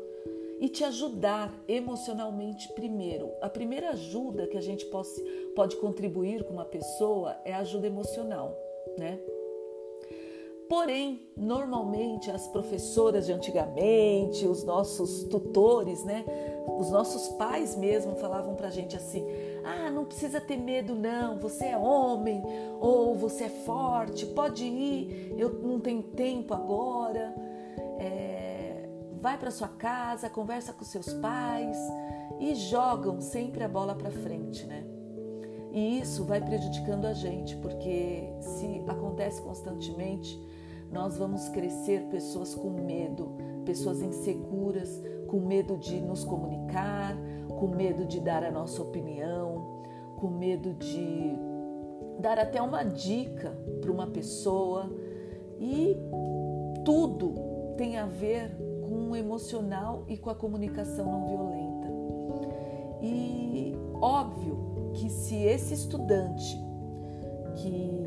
e 0.60 0.68
te 0.68 0.84
ajudar 0.84 1.52
emocionalmente 1.66 2.68
primeiro. 2.74 3.32
A 3.40 3.48
primeira 3.48 3.90
ajuda 3.90 4.46
que 4.46 4.58
a 4.58 4.60
gente 4.60 4.84
pode, 4.86 5.08
pode 5.56 5.76
contribuir 5.76 6.44
com 6.44 6.52
uma 6.52 6.66
pessoa 6.66 7.36
é 7.44 7.52
a 7.54 7.58
ajuda 7.58 7.86
emocional, 7.86 8.56
né? 8.98 9.18
Porém, 10.68 11.28
normalmente 11.36 12.30
as 12.30 12.46
professoras 12.46 13.26
de 13.26 13.32
antigamente, 13.32 14.46
os 14.46 14.62
nossos 14.62 15.24
tutores, 15.24 16.04
né, 16.04 16.24
os 16.78 16.90
nossos 16.90 17.28
pais 17.30 17.76
mesmo 17.76 18.16
falavam 18.16 18.54
pra 18.54 18.70
gente 18.70 18.96
assim: 18.96 19.26
"Ah, 19.64 19.90
não 19.90 20.04
precisa 20.04 20.40
ter 20.40 20.56
medo 20.56 20.94
não, 20.94 21.38
você 21.38 21.66
é 21.66 21.76
homem 21.76 22.42
ou 22.80 23.14
você 23.14 23.44
é 23.44 23.48
forte, 23.48 24.26
pode 24.26 24.64
ir, 24.64 25.34
eu 25.38 25.52
não 25.62 25.80
tenho 25.80 26.02
tempo 26.02 26.54
agora". 26.54 27.34
É, 27.98 28.88
vai 29.20 29.36
para 29.36 29.50
sua 29.50 29.68
casa, 29.68 30.30
conversa 30.30 30.72
com 30.72 30.84
seus 30.84 31.12
pais 31.14 31.76
e 32.38 32.54
jogam 32.54 33.20
sempre 33.20 33.62
a 33.62 33.68
bola 33.68 33.94
para 33.94 34.10
frente, 34.10 34.64
né? 34.66 34.84
E 35.72 36.00
isso 36.00 36.24
vai 36.24 36.40
prejudicando 36.40 37.04
a 37.04 37.12
gente, 37.12 37.56
porque 37.56 38.32
se 38.40 38.82
acontece 38.88 39.40
constantemente, 39.42 40.40
nós 40.90 41.16
vamos 41.16 41.48
crescer 41.50 42.02
pessoas 42.06 42.54
com 42.54 42.70
medo, 42.70 43.36
pessoas 43.64 44.00
inseguras, 44.00 45.00
com 45.30 45.38
medo 45.38 45.76
de 45.76 46.00
nos 46.00 46.24
comunicar, 46.24 47.16
com 47.48 47.68
medo 47.68 48.04
de 48.04 48.18
dar 48.18 48.42
a 48.42 48.50
nossa 48.50 48.82
opinião, 48.82 49.84
com 50.16 50.26
medo 50.26 50.74
de 50.74 51.36
dar 52.18 52.36
até 52.36 52.60
uma 52.60 52.82
dica 52.82 53.56
para 53.80 53.92
uma 53.92 54.08
pessoa 54.08 54.90
e 55.60 55.96
tudo 56.84 57.34
tem 57.76 57.96
a 57.96 58.06
ver 58.06 58.56
com 58.82 59.10
o 59.10 59.16
emocional 59.16 60.04
e 60.08 60.18
com 60.18 60.30
a 60.30 60.34
comunicação 60.34 61.06
não 61.06 61.24
violenta. 61.24 61.88
E 63.00 63.72
óbvio 64.00 64.90
que 64.94 65.08
se 65.08 65.36
esse 65.36 65.74
estudante 65.74 66.58
que 67.54 68.00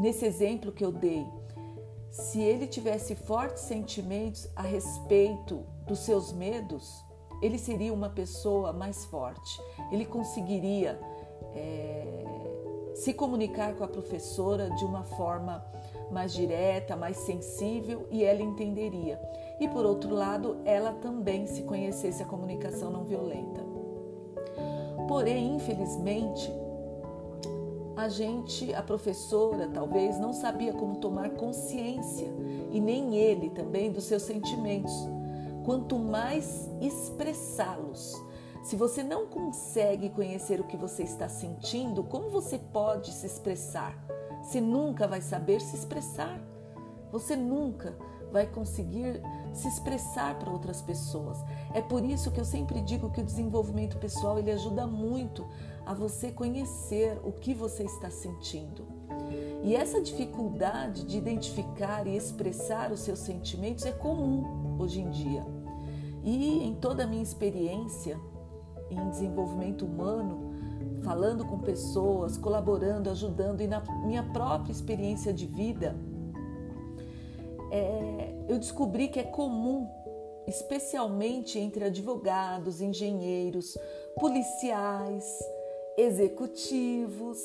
nesse 0.00 0.24
exemplo 0.24 0.70
que 0.70 0.84
eu 0.84 0.92
dei, 0.92 1.26
se 2.10 2.40
ele 2.40 2.66
tivesse 2.66 3.14
fortes 3.14 3.62
sentimentos 3.62 4.48
a 4.56 4.62
respeito 4.62 5.64
dos 5.86 6.00
seus 6.00 6.32
medos, 6.32 7.04
ele 7.40 7.58
seria 7.58 7.92
uma 7.92 8.10
pessoa 8.10 8.72
mais 8.72 9.04
forte, 9.06 9.60
ele 9.90 10.04
conseguiria 10.04 11.00
é, 11.54 12.24
se 12.94 13.14
comunicar 13.14 13.74
com 13.74 13.84
a 13.84 13.88
professora 13.88 14.70
de 14.70 14.84
uma 14.84 15.04
forma 15.04 15.64
mais 16.10 16.32
direta, 16.32 16.96
mais 16.96 17.16
sensível 17.18 18.06
e 18.10 18.24
ela 18.24 18.42
entenderia. 18.42 19.20
E 19.60 19.68
por 19.68 19.84
outro 19.86 20.14
lado, 20.14 20.60
ela 20.64 20.92
também 20.92 21.46
se 21.46 21.62
conhecesse 21.62 22.22
a 22.22 22.26
comunicação 22.26 22.90
não 22.90 23.04
violenta. 23.04 23.60
Porém, 25.06 25.54
infelizmente, 25.54 26.52
a 28.00 28.08
gente, 28.08 28.72
a 28.74 28.82
professora, 28.82 29.68
talvez 29.68 30.18
não 30.18 30.32
sabia 30.32 30.72
como 30.72 30.96
tomar 30.96 31.30
consciência 31.30 32.32
e 32.70 32.80
nem 32.80 33.14
ele 33.16 33.50
também 33.50 33.92
dos 33.92 34.04
seus 34.04 34.22
sentimentos. 34.22 34.92
Quanto 35.64 35.98
mais 35.98 36.68
expressá-los. 36.80 38.14
Se 38.62 38.74
você 38.74 39.02
não 39.02 39.26
consegue 39.26 40.08
conhecer 40.10 40.60
o 40.60 40.64
que 40.64 40.76
você 40.76 41.02
está 41.02 41.28
sentindo, 41.28 42.02
como 42.02 42.30
você 42.30 42.58
pode 42.58 43.12
se 43.12 43.26
expressar? 43.26 43.94
Você 44.42 44.60
nunca 44.60 45.06
vai 45.06 45.20
saber 45.20 45.60
se 45.60 45.76
expressar. 45.76 46.40
Você 47.12 47.36
nunca 47.36 47.94
vai 48.32 48.46
conseguir 48.46 49.20
se 49.52 49.68
expressar 49.68 50.38
para 50.38 50.50
outras 50.50 50.80
pessoas. 50.80 51.38
É 51.74 51.82
por 51.82 52.04
isso 52.04 52.30
que 52.30 52.40
eu 52.40 52.44
sempre 52.44 52.80
digo 52.80 53.10
que 53.10 53.20
o 53.20 53.24
desenvolvimento 53.24 53.98
pessoal 53.98 54.38
ele 54.38 54.50
ajuda 54.50 54.86
muito 54.86 55.46
a 55.84 55.94
você 55.94 56.30
conhecer 56.30 57.18
o 57.24 57.32
que 57.32 57.54
você 57.54 57.84
está 57.84 58.10
sentindo. 58.10 58.86
E 59.62 59.76
essa 59.76 60.00
dificuldade 60.00 61.04
de 61.04 61.18
identificar 61.18 62.06
e 62.06 62.16
expressar 62.16 62.92
os 62.92 63.00
seus 63.00 63.18
sentimentos 63.18 63.84
é 63.84 63.92
comum 63.92 64.76
hoje 64.78 65.00
em 65.00 65.10
dia. 65.10 65.44
E 66.24 66.64
em 66.64 66.74
toda 66.74 67.04
a 67.04 67.06
minha 67.06 67.22
experiência 67.22 68.18
em 68.90 69.10
desenvolvimento 69.10 69.84
humano, 69.84 70.50
falando 71.02 71.44
com 71.44 71.58
pessoas, 71.58 72.36
colaborando, 72.36 73.10
ajudando 73.10 73.60
e 73.60 73.66
na 73.66 73.80
minha 74.04 74.22
própria 74.22 74.72
experiência 74.72 75.32
de 75.32 75.46
vida, 75.46 75.96
é, 77.70 78.34
eu 78.48 78.58
descobri 78.58 79.08
que 79.08 79.20
é 79.20 79.24
comum, 79.24 79.88
especialmente 80.46 81.58
entre 81.58 81.84
advogados, 81.84 82.80
engenheiros, 82.80 83.78
policiais, 84.18 85.24
executivos, 86.00 87.38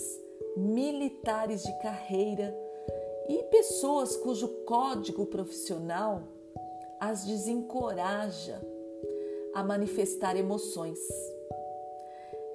militares 0.55 1.61
de 1.63 1.77
carreira 1.79 2.55
e 3.27 3.43
pessoas 3.43 4.15
cujo 4.15 4.47
código 4.65 5.25
profissional 5.25 6.23
as 6.99 7.25
desencoraja 7.25 8.61
a 9.53 9.63
manifestar 9.63 10.37
emoções. 10.37 10.99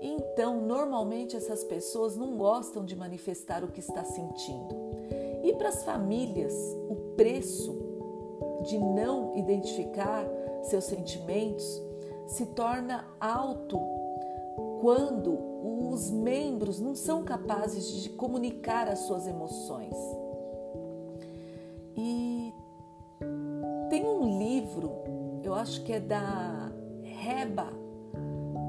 Então, 0.00 0.62
normalmente 0.62 1.36
essas 1.36 1.62
pessoas 1.64 2.16
não 2.16 2.36
gostam 2.36 2.84
de 2.84 2.96
manifestar 2.96 3.62
o 3.62 3.68
que 3.68 3.80
está 3.80 4.02
sentindo. 4.02 4.74
E 5.44 5.52
para 5.52 5.68
as 5.68 5.84
famílias, 5.84 6.54
o 6.88 6.94
preço 7.16 7.78
de 8.62 8.78
não 8.78 9.36
identificar 9.36 10.26
seus 10.62 10.84
sentimentos 10.84 11.82
se 12.26 12.46
torna 12.46 13.06
alto 13.20 13.99
quando 14.80 15.38
os 15.92 16.10
membros 16.10 16.80
não 16.80 16.94
são 16.94 17.22
capazes 17.22 18.02
de 18.02 18.08
comunicar 18.10 18.88
as 18.88 19.00
suas 19.00 19.26
emoções. 19.26 19.94
E 21.96 22.54
tem 23.90 24.06
um 24.06 24.38
livro, 24.38 24.90
eu 25.44 25.54
acho 25.54 25.82
que 25.84 25.92
é 25.92 26.00
da 26.00 26.72
Reba, 27.02 27.68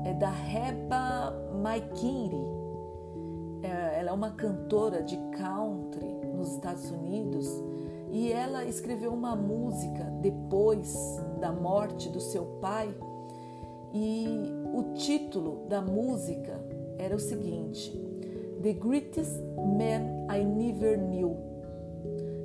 é 0.04 0.14
da 0.14 0.30
Reba 0.30 1.34
Maikiri. 1.62 2.62
É, 3.64 4.00
ela 4.00 4.10
é 4.10 4.14
uma 4.14 4.32
cantora 4.32 5.02
de 5.04 5.16
country 5.38 6.08
nos 6.36 6.54
Estados 6.54 6.90
Unidos 6.92 7.48
e 8.12 8.32
ela 8.34 8.66
escreveu 8.66 9.14
uma 9.14 9.36
música 9.36 10.04
depois 10.22 11.22
da 11.40 11.52
morte 11.54 12.10
do 12.10 12.20
seu 12.20 12.44
pai 12.60 12.94
e 13.94 14.61
o 14.74 14.94
título 14.94 15.66
da 15.68 15.82
música 15.82 16.60
era 16.98 17.16
o 17.16 17.20
seguinte: 17.20 17.92
The 18.62 18.74
Greatest 18.74 19.40
Man 19.58 20.28
I 20.34 20.44
Never 20.44 20.98
Knew. 20.98 21.38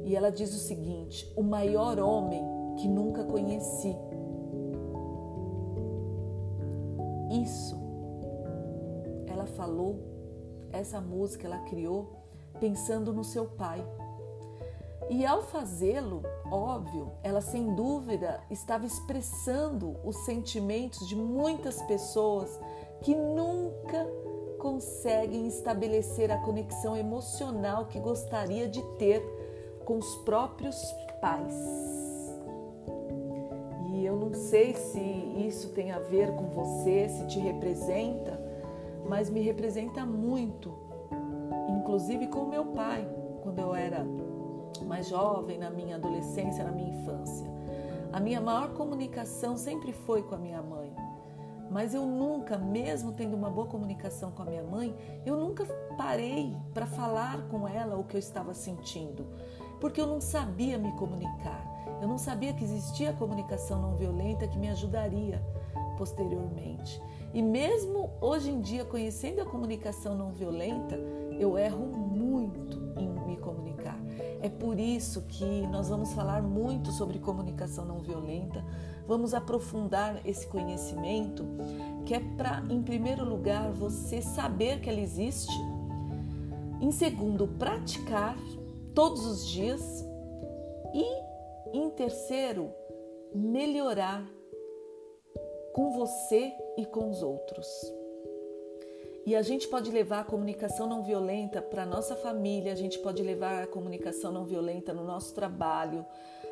E 0.05 0.15
ela 0.15 0.31
diz 0.31 0.55
o 0.55 0.59
seguinte: 0.59 1.33
O 1.37 1.43
maior 1.43 1.99
homem 1.99 2.43
que 2.77 2.89
nunca 2.89 3.25
conheci. 3.25 3.97
Isso 7.31 7.87
ela 9.27 9.47
falou, 9.47 9.99
essa 10.73 11.01
música 11.01 11.47
ela 11.47 11.59
criou 11.61 12.09
pensando 12.59 13.13
no 13.13 13.23
seu 13.23 13.47
pai. 13.47 13.85
E 15.09 15.25
ao 15.25 15.43
fazê-lo, 15.43 16.23
óbvio, 16.51 17.13
ela 17.23 17.41
sem 17.41 17.75
dúvida 17.75 18.41
estava 18.51 18.85
expressando 18.85 19.97
os 20.05 20.17
sentimentos 20.25 21.07
de 21.07 21.15
muitas 21.15 21.81
pessoas 21.83 22.59
que 23.03 23.15
nunca 23.15 24.07
conseguem 24.59 25.47
estabelecer 25.47 26.31
a 26.31 26.39
conexão 26.39 26.97
emocional 26.97 27.87
que 27.87 28.01
gostaria 28.01 28.69
de 28.69 28.83
ter 28.99 29.23
com 29.85 29.99
os 29.99 30.17
próprios 30.17 30.77
pais. 31.21 31.55
E 33.93 34.05
eu 34.05 34.17
não 34.17 34.35
sei 34.35 34.75
se 34.75 35.01
isso 35.47 35.69
tem 35.71 35.93
a 35.93 36.01
ver 36.01 36.35
com 36.35 36.49
você, 36.49 37.09
se 37.09 37.27
te 37.29 37.39
representa, 37.39 38.41
mas 39.09 39.31
me 39.31 39.41
representa 39.41 40.05
muito 40.05 40.87
inclusive 41.87 42.27
com 42.27 42.47
meu 42.47 42.67
pai, 42.67 43.09
quando 43.43 43.61
eu 43.61 43.73
era 43.73 44.05
mais 44.85 45.09
jovem, 45.09 45.59
na 45.59 45.71
minha 45.71 45.97
adolescência, 45.97 46.65
na 46.65 46.73
minha 46.73 46.91
infância. 46.91 47.47
A 48.13 48.21
minha 48.21 48.41
maior 48.41 48.73
comunicação 48.75 49.57
sempre 49.57 49.93
foi 49.93 50.23
com 50.23 50.35
a 50.35 50.39
minha 50.39 50.63
mãe. 50.63 50.95
Mas 51.71 51.95
eu 51.95 52.07
nunca, 52.07 52.57
mesmo 52.57 53.13
tendo 53.13 53.37
uma 53.37 53.51
boa 53.51 53.67
comunicação 53.67 54.31
com 54.31 54.43
a 54.43 54.47
minha 54.47 54.63
mãe, 54.63 54.95
eu 55.25 55.37
nunca 55.37 55.65
parei 55.97 56.57
para 56.73 56.87
falar 56.87 57.49
com 57.49 57.67
ela 57.67 57.97
o 57.97 58.05
que 58.05 58.17
eu 58.17 58.21
estava 58.21 58.55
sentindo, 58.55 59.27
porque 59.81 60.01
eu 60.01 60.07
não 60.07 60.21
sabia 60.21 60.79
me 60.79 60.93
comunicar. 60.93 61.65
Eu 62.01 62.09
não 62.09 62.19
sabia 62.19 62.53
que 62.53 62.63
existia 62.63 63.13
comunicação 63.13 63.81
não 63.81 63.97
violenta 63.97 64.47
que 64.47 64.59
me 64.59 64.69
ajudaria 64.69 65.43
posteriormente. 65.97 67.03
E 67.33 67.43
mesmo 67.43 68.11
hoje 68.21 68.51
em 68.51 68.61
dia, 68.61 68.85
conhecendo 68.85 69.41
a 69.41 69.45
comunicação 69.45 70.15
não 70.15 70.33
violenta, 70.33 70.97
eu 71.39 71.59
erro. 71.59 72.07
É 74.47 74.49
por 74.49 74.79
isso 74.79 75.23
que 75.23 75.45
nós 75.67 75.89
vamos 75.89 76.13
falar 76.13 76.41
muito 76.41 76.93
sobre 76.93 77.19
comunicação 77.19 77.85
não 77.85 77.99
violenta, 77.99 78.65
vamos 79.05 79.35
aprofundar 79.35 80.25
esse 80.25 80.47
conhecimento, 80.47 81.45
que 82.05 82.15
é 82.15 82.21
para, 82.21 82.63
em 82.71 82.81
primeiro 82.81 83.25
lugar, 83.25 83.73
você 83.73 84.23
saber 84.23 84.81
que 84.81 84.89
ela 84.89 85.01
existe, 85.01 85.53
em 86.81 86.93
segundo, 86.93 87.49
praticar 87.59 88.39
todos 88.95 89.27
os 89.27 89.49
dias. 89.49 90.05
E, 90.95 91.77
em 91.77 91.91
terceiro, 91.91 92.71
melhorar 93.35 94.25
com 95.75 95.91
você 95.91 96.53
e 96.79 96.87
com 96.87 97.11
os 97.11 97.21
outros. 97.21 97.67
E 99.27 99.35
a 99.35 99.43
gente 99.43 99.67
pode 99.67 99.91
levar 99.91 100.21
a 100.21 100.25
comunicação 100.25 100.87
não 100.87 101.03
violenta 101.03 101.61
para 101.61 101.85
nossa 101.85 102.15
família, 102.15 102.73
a 102.73 102.77
gente 102.77 102.97
pode 103.01 103.25
levar 103.25 103.65
a 103.65 103.67
comunicação 103.67 104.31
não 104.31 104.45
violenta 104.45 104.95
no 104.95 105.03
nosso 105.03 105.35
trabalho, 105.35 106.07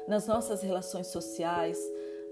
nas 0.09 0.27
nossas 0.27 0.61
relações 0.61 1.07
sociais, 1.07 1.79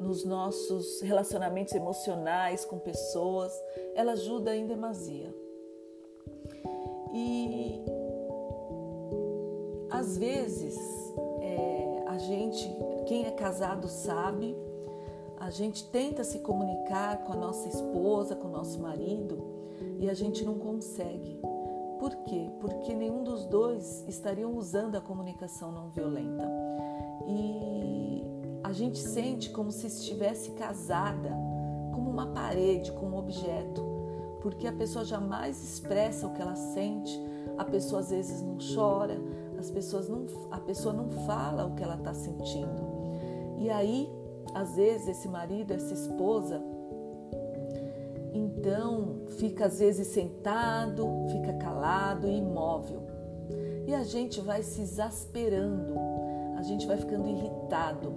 nos 0.00 0.24
nossos 0.24 1.00
relacionamentos 1.00 1.72
emocionais 1.74 2.64
com 2.64 2.76
pessoas. 2.76 3.52
Ela 3.94 4.12
ajuda 4.12 4.56
em 4.56 4.66
demasia. 4.66 5.32
E 7.14 7.84
às 9.90 10.18
vezes 10.18 10.76
é, 11.40 12.02
a 12.08 12.18
gente, 12.18 12.68
quem 13.06 13.26
é 13.26 13.30
casado 13.30 13.86
sabe, 13.86 14.56
a 15.38 15.50
gente 15.50 15.88
tenta 15.90 16.24
se 16.24 16.40
comunicar 16.40 17.22
com 17.22 17.32
a 17.32 17.36
nossa 17.36 17.68
esposa, 17.68 18.34
com 18.34 18.48
o 18.48 18.50
nosso 18.50 18.80
marido 18.80 19.51
e 20.02 20.10
a 20.10 20.14
gente 20.14 20.44
não 20.44 20.58
consegue. 20.58 21.40
Por 22.00 22.16
quê? 22.24 22.50
Porque 22.60 22.92
nenhum 22.92 23.22
dos 23.22 23.46
dois 23.46 24.04
estariam 24.08 24.56
usando 24.56 24.96
a 24.96 25.00
comunicação 25.00 25.70
não 25.70 25.90
violenta. 25.90 26.44
E 27.28 28.24
a 28.64 28.72
gente 28.72 28.98
sente 28.98 29.50
como 29.50 29.70
se 29.70 29.86
estivesse 29.86 30.50
casada, 30.50 31.30
como 31.94 32.10
uma 32.10 32.26
parede, 32.26 32.90
com 32.90 33.06
um 33.06 33.16
objeto, 33.16 33.80
porque 34.40 34.66
a 34.66 34.72
pessoa 34.72 35.04
jamais 35.04 35.62
expressa 35.62 36.26
o 36.26 36.32
que 36.32 36.42
ela 36.42 36.56
sente, 36.56 37.16
a 37.56 37.64
pessoa 37.64 38.00
às 38.00 38.10
vezes 38.10 38.42
não 38.42 38.58
chora, 38.74 39.16
as 39.56 39.70
pessoas 39.70 40.08
não, 40.08 40.26
a 40.50 40.58
pessoa 40.58 40.92
não 40.92 41.08
fala 41.24 41.64
o 41.64 41.76
que 41.76 41.82
ela 41.84 41.94
está 41.94 42.12
sentindo. 42.12 42.90
E 43.60 43.70
aí, 43.70 44.12
às 44.52 44.74
vezes, 44.74 45.06
esse 45.06 45.28
marido, 45.28 45.72
essa 45.72 45.94
esposa, 45.94 46.60
Então, 48.62 49.22
fica 49.38 49.66
às 49.66 49.80
vezes 49.80 50.06
sentado, 50.06 51.04
fica 51.32 51.52
calado 51.54 52.28
imóvel. 52.28 53.02
E 53.88 53.92
a 53.92 54.04
gente 54.04 54.40
vai 54.40 54.62
se 54.62 54.80
exasperando, 54.80 55.96
a 56.56 56.62
gente 56.62 56.86
vai 56.86 56.96
ficando 56.96 57.26
irritado, 57.26 58.12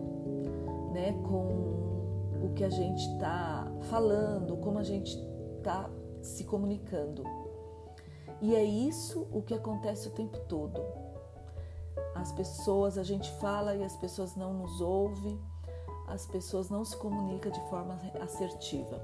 né, 0.94 1.14
com 1.28 2.46
o 2.46 2.52
que 2.54 2.64
a 2.64 2.70
gente 2.70 3.12
está 3.14 3.68
falando, 3.90 4.56
como 4.58 4.78
a 4.78 4.84
gente 4.84 5.18
está 5.58 5.90
se 6.22 6.44
comunicando. 6.44 7.24
E 8.40 8.56
é 8.56 8.64
isso 8.64 9.28
o 9.32 9.42
que 9.42 9.56
acontece 9.56 10.10
o 10.10 10.12
tempo 10.12 10.38
todo. 10.42 10.80
As 12.14 12.32
pessoas, 12.34 13.00
a 13.00 13.04
gente 13.04 13.32
fala 13.40 13.74
e 13.76 13.84
as 13.84 13.98
pessoas 13.98 14.36
não 14.36 14.54
nos 14.54 14.80
ouvem, 14.80 15.40
as 16.08 16.28
pessoas 16.28 16.70
não 16.70 16.86
se 16.86 16.96
comunicam 16.98 17.52
de 17.52 17.62
forma 17.62 18.00
assertiva. 18.22 19.02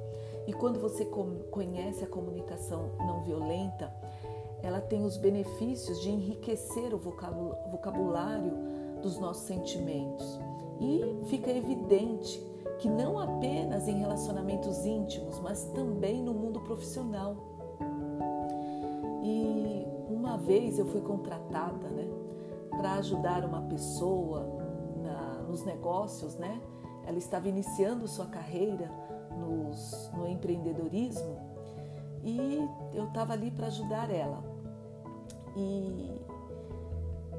E 0.47 0.53
quando 0.53 0.79
você 0.79 1.05
conhece 1.05 2.03
a 2.03 2.07
comunicação 2.07 2.91
não 2.99 3.21
violenta, 3.21 3.93
ela 4.63 4.81
tem 4.81 5.03
os 5.03 5.17
benefícios 5.17 6.01
de 6.01 6.09
enriquecer 6.09 6.93
o 6.93 6.97
vocabulário 6.97 8.51
dos 9.01 9.17
nossos 9.17 9.43
sentimentos. 9.43 10.39
E 10.79 11.25
fica 11.25 11.51
evidente 11.51 12.41
que 12.79 12.89
não 12.89 13.19
apenas 13.19 13.87
em 13.87 13.99
relacionamentos 13.99 14.85
íntimos, 14.85 15.39
mas 15.39 15.65
também 15.65 16.21
no 16.23 16.33
mundo 16.33 16.59
profissional. 16.61 17.35
E 19.23 19.85
uma 20.09 20.37
vez 20.37 20.79
eu 20.79 20.85
fui 20.87 21.01
contratada, 21.01 21.87
né, 21.89 22.07
para 22.69 22.93
ajudar 22.93 23.45
uma 23.45 23.61
pessoa 23.63 24.47
na, 24.95 25.43
nos 25.43 25.63
negócios, 25.63 26.35
né? 26.35 26.59
Ela 27.05 27.17
estava 27.17 27.47
iniciando 27.47 28.07
sua 28.07 28.27
carreira 28.27 28.91
nos, 29.41 30.11
no 30.13 30.27
empreendedorismo 30.27 31.37
e 32.23 32.67
eu 32.93 33.05
estava 33.05 33.33
ali 33.33 33.51
para 33.51 33.67
ajudar 33.67 34.09
ela. 34.09 34.43
E 35.55 36.21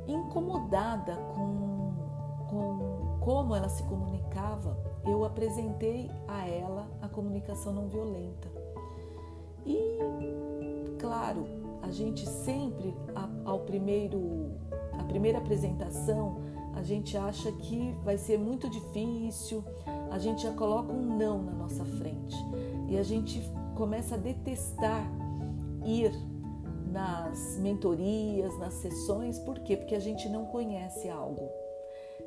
incomodada 0.07 1.17
com, 1.35 1.95
com 2.51 3.19
como 3.21 3.55
ela 3.55 3.69
se 3.69 3.83
comunicava, 3.85 4.77
eu 5.05 5.25
apresentei 5.25 6.11
a 6.27 6.47
ela 6.47 6.89
a 7.01 7.09
comunicação 7.09 7.73
não 7.73 7.89
violenta. 7.89 8.49
E, 9.65 9.99
claro, 10.99 11.45
a 11.83 11.91
gente 11.91 12.29
sempre, 12.29 12.95
ao 13.45 13.61
primeiro, 13.61 14.51
a 14.99 15.05
primeira 15.05 15.39
apresentação, 15.39 16.41
a 16.75 16.83
gente 16.83 17.17
acha 17.17 17.53
que 17.53 17.95
vai 18.03 18.17
ser 18.17 18.39
muito 18.39 18.69
difícil, 18.69 19.65
a 20.13 20.19
gente 20.19 20.43
já 20.43 20.53
coloca 20.53 20.93
um 20.93 21.17
não 21.17 21.43
na 21.43 21.53
nossa 21.53 21.87
frente 21.87 22.37
e 22.87 22.99
a 22.99 23.03
gente 23.03 23.43
começa 23.75 24.15
a 24.15 24.19
detestar 24.19 25.11
ir 25.87 26.13
nas 26.93 27.57
mentorias, 27.59 28.57
nas 28.59 28.75
sessões, 28.75 29.39
por 29.39 29.59
quê? 29.61 29.75
Porque 29.75 29.95
a 29.95 29.99
gente 29.99 30.29
não 30.29 30.45
conhece 30.45 31.09
algo. 31.09 31.49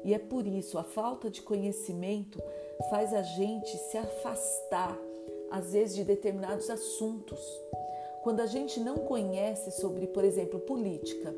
E 0.04 0.16
é 0.16 0.18
por 0.18 0.48
isso, 0.48 0.80
a 0.80 0.84
falta 0.84 1.30
de 1.30 1.44
conhecimento 1.44 2.42
faz 2.90 3.14
a 3.14 3.22
gente 3.22 3.78
se 3.78 3.98
afastar, 4.00 4.98
às 5.52 5.74
vezes, 5.74 5.96
de 5.96 6.04
determinados 6.04 6.72
assuntos. 6.72 7.40
Quando 8.24 8.40
a 8.40 8.48
gente 8.48 8.80
não 8.80 8.96
conhece 8.98 9.70
sobre, 9.80 10.08
por 10.08 10.26
exemplo, 10.26 10.60
política, 10.60 11.36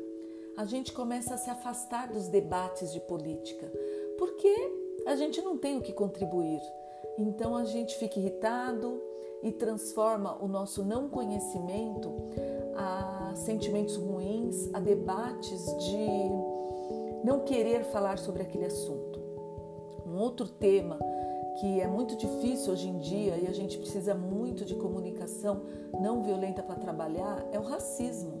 a 0.56 0.64
gente 0.64 0.92
começa 0.94 1.34
a 1.34 1.38
se 1.38 1.50
afastar 1.50 2.08
dos 2.08 2.28
debates 2.28 2.90
de 2.90 3.00
política, 3.00 3.70
porque 4.18 4.87
a 5.06 5.16
gente 5.16 5.40
não 5.40 5.56
tem 5.56 5.76
o 5.78 5.82
que 5.82 5.92
contribuir. 5.92 6.60
Então 7.18 7.56
a 7.56 7.64
gente 7.64 7.96
fica 7.96 8.18
irritado 8.18 9.02
e 9.42 9.52
transforma 9.52 10.36
o 10.42 10.48
nosso 10.48 10.84
não 10.84 11.08
conhecimento 11.08 12.12
a 12.76 13.32
sentimentos 13.34 13.96
ruins, 13.96 14.68
a 14.72 14.80
debates 14.80 15.64
de 15.78 16.30
não 17.24 17.40
querer 17.40 17.84
falar 17.84 18.18
sobre 18.18 18.42
aquele 18.42 18.66
assunto. 18.66 19.20
Um 20.06 20.16
outro 20.16 20.48
tema 20.48 20.98
que 21.60 21.80
é 21.80 21.88
muito 21.88 22.16
difícil 22.16 22.72
hoje 22.72 22.88
em 22.88 22.98
dia 22.98 23.36
e 23.36 23.46
a 23.46 23.52
gente 23.52 23.78
precisa 23.78 24.14
muito 24.14 24.64
de 24.64 24.76
comunicação 24.76 25.62
não 26.00 26.22
violenta 26.22 26.62
para 26.62 26.76
trabalhar 26.76 27.44
é 27.52 27.58
o 27.58 27.64
racismo. 27.64 28.38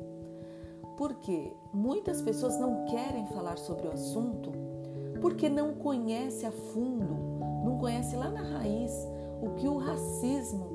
Porque 0.96 1.52
muitas 1.72 2.22
pessoas 2.22 2.58
não 2.58 2.84
querem 2.86 3.26
falar 3.26 3.58
sobre 3.58 3.86
o 3.88 3.92
assunto 3.92 4.52
porque 5.20 5.48
não 5.48 5.74
conhece 5.74 6.46
a 6.46 6.50
fundo, 6.50 7.16
não 7.64 7.78
conhece 7.78 8.16
lá 8.16 8.30
na 8.30 8.42
raiz 8.42 8.92
o 9.42 9.50
que 9.50 9.68
o 9.68 9.76
racismo 9.76 10.66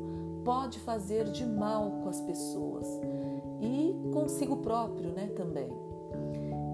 pode 0.44 0.80
fazer 0.80 1.26
de 1.26 1.46
mal 1.46 1.92
com 2.04 2.10
as 2.10 2.22
pessoas 2.22 2.86
e 3.62 3.96
consigo 4.12 4.58
próprio, 4.58 5.12
né, 5.12 5.28
também. 5.36 5.70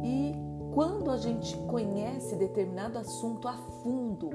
E 0.03 0.33
quando 0.73 1.11
a 1.11 1.17
gente 1.17 1.55
conhece 1.67 2.35
determinado 2.35 2.97
assunto 2.97 3.47
a 3.47 3.53
fundo, 3.53 4.29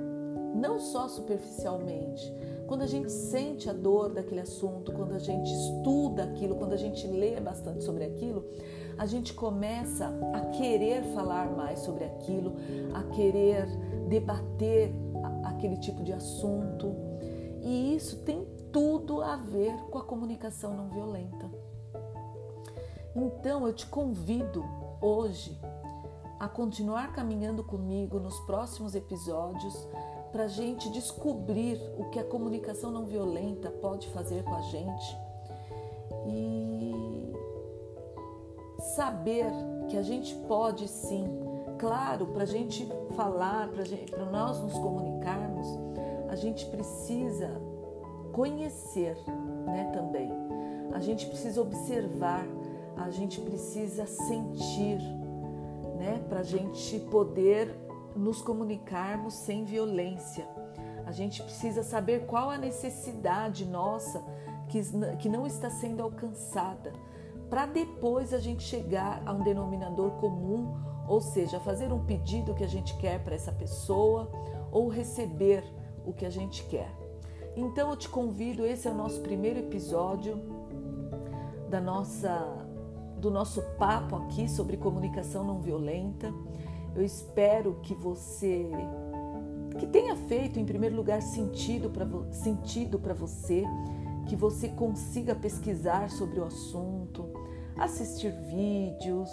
não 0.54 0.78
só 0.78 1.08
superficialmente, 1.08 2.32
quando 2.66 2.82
a 2.82 2.86
gente 2.86 3.10
sente 3.10 3.68
a 3.68 3.72
dor 3.72 4.10
daquele 4.10 4.40
assunto, 4.40 4.92
quando 4.92 5.12
a 5.12 5.18
gente 5.18 5.52
estuda 5.52 6.24
aquilo, 6.24 6.56
quando 6.56 6.72
a 6.72 6.76
gente 6.76 7.06
lê 7.06 7.38
bastante 7.40 7.84
sobre 7.84 8.04
aquilo, 8.04 8.44
a 8.96 9.06
gente 9.06 9.34
começa 9.34 10.12
a 10.32 10.40
querer 10.56 11.02
falar 11.14 11.50
mais 11.50 11.80
sobre 11.80 12.04
aquilo, 12.04 12.54
a 12.94 13.02
querer 13.14 13.66
debater 14.08 14.92
aquele 15.44 15.76
tipo 15.76 16.02
de 16.02 16.12
assunto. 16.12 16.94
E 17.62 17.94
isso 17.94 18.18
tem 18.18 18.46
tudo 18.72 19.22
a 19.22 19.36
ver 19.36 19.72
com 19.90 19.98
a 19.98 20.04
comunicação 20.04 20.76
não 20.76 20.88
violenta. 20.88 21.50
Então 23.14 23.66
eu 23.66 23.72
te 23.72 23.86
convido 23.86 24.64
hoje 25.00 25.58
a 26.38 26.48
continuar 26.48 27.12
caminhando 27.12 27.62
comigo 27.62 28.18
nos 28.18 28.38
próximos 28.40 28.94
episódios 28.94 29.88
para 30.34 30.46
a 30.46 30.48
gente 30.48 30.90
descobrir 30.90 31.80
o 31.96 32.10
que 32.10 32.18
a 32.18 32.24
comunicação 32.24 32.90
não 32.90 33.04
violenta 33.04 33.70
pode 33.70 34.08
fazer 34.08 34.42
com 34.42 34.56
a 34.56 34.62
gente 34.62 35.16
e 36.26 37.32
saber 38.96 39.46
que 39.88 39.96
a 39.96 40.02
gente 40.02 40.34
pode 40.48 40.88
sim, 40.88 41.24
claro, 41.78 42.26
para 42.26 42.42
a 42.42 42.46
gente 42.46 42.84
falar, 43.14 43.68
para 44.10 44.24
nós 44.24 44.60
nos 44.60 44.72
comunicarmos, 44.72 45.68
a 46.28 46.34
gente 46.34 46.66
precisa 46.66 47.52
conhecer, 48.32 49.16
né, 49.66 49.88
também. 49.94 50.32
A 50.92 50.98
gente 50.98 51.26
precisa 51.26 51.62
observar, 51.62 52.44
a 52.96 53.08
gente 53.08 53.40
precisa 53.40 54.04
sentir, 54.04 54.98
né, 55.96 56.24
para 56.28 56.40
a 56.40 56.44
gente 56.44 56.98
poder 57.08 57.83
nos 58.14 58.40
comunicarmos 58.40 59.34
sem 59.34 59.64
violência. 59.64 60.46
A 61.06 61.12
gente 61.12 61.42
precisa 61.42 61.82
saber 61.82 62.26
qual 62.26 62.50
a 62.50 62.58
necessidade 62.58 63.66
nossa 63.66 64.22
que, 64.68 64.80
que 65.18 65.28
não 65.28 65.46
está 65.46 65.68
sendo 65.70 66.02
alcançada 66.02 66.92
para 67.48 67.66
depois 67.66 68.32
a 68.32 68.38
gente 68.38 68.62
chegar 68.64 69.22
a 69.24 69.32
um 69.32 69.42
denominador 69.42 70.12
comum, 70.12 70.74
ou 71.06 71.20
seja, 71.20 71.60
fazer 71.60 71.92
um 71.92 72.04
pedido 72.04 72.54
que 72.54 72.64
a 72.64 72.68
gente 72.68 72.96
quer 72.96 73.22
para 73.22 73.34
essa 73.34 73.52
pessoa 73.52 74.30
ou 74.72 74.88
receber 74.88 75.62
o 76.04 76.12
que 76.12 76.26
a 76.26 76.30
gente 76.30 76.64
quer. 76.64 76.90
Então 77.54 77.90
eu 77.90 77.96
te 77.96 78.08
convido, 78.08 78.66
esse 78.66 78.88
é 78.88 78.90
o 78.90 78.94
nosso 78.94 79.20
primeiro 79.20 79.60
episódio 79.60 80.40
da 81.70 81.80
nossa 81.80 82.60
do 83.18 83.30
nosso 83.30 83.62
papo 83.78 84.16
aqui 84.16 84.48
sobre 84.48 84.76
comunicação 84.76 85.44
não 85.44 85.60
violenta. 85.60 86.34
Eu 86.94 87.04
espero 87.04 87.80
que 87.82 87.94
você 87.94 88.68
que 89.78 89.86
tenha 89.86 90.14
feito 90.14 90.60
em 90.60 90.64
primeiro 90.64 90.94
lugar 90.94 91.20
sentido 91.20 91.90
para 91.90 92.06
sentido 92.32 92.98
para 92.98 93.12
você, 93.12 93.64
que 94.28 94.36
você 94.36 94.68
consiga 94.68 95.34
pesquisar 95.34 96.10
sobre 96.10 96.38
o 96.38 96.44
assunto, 96.44 97.28
assistir 97.76 98.30
vídeos 98.30 99.30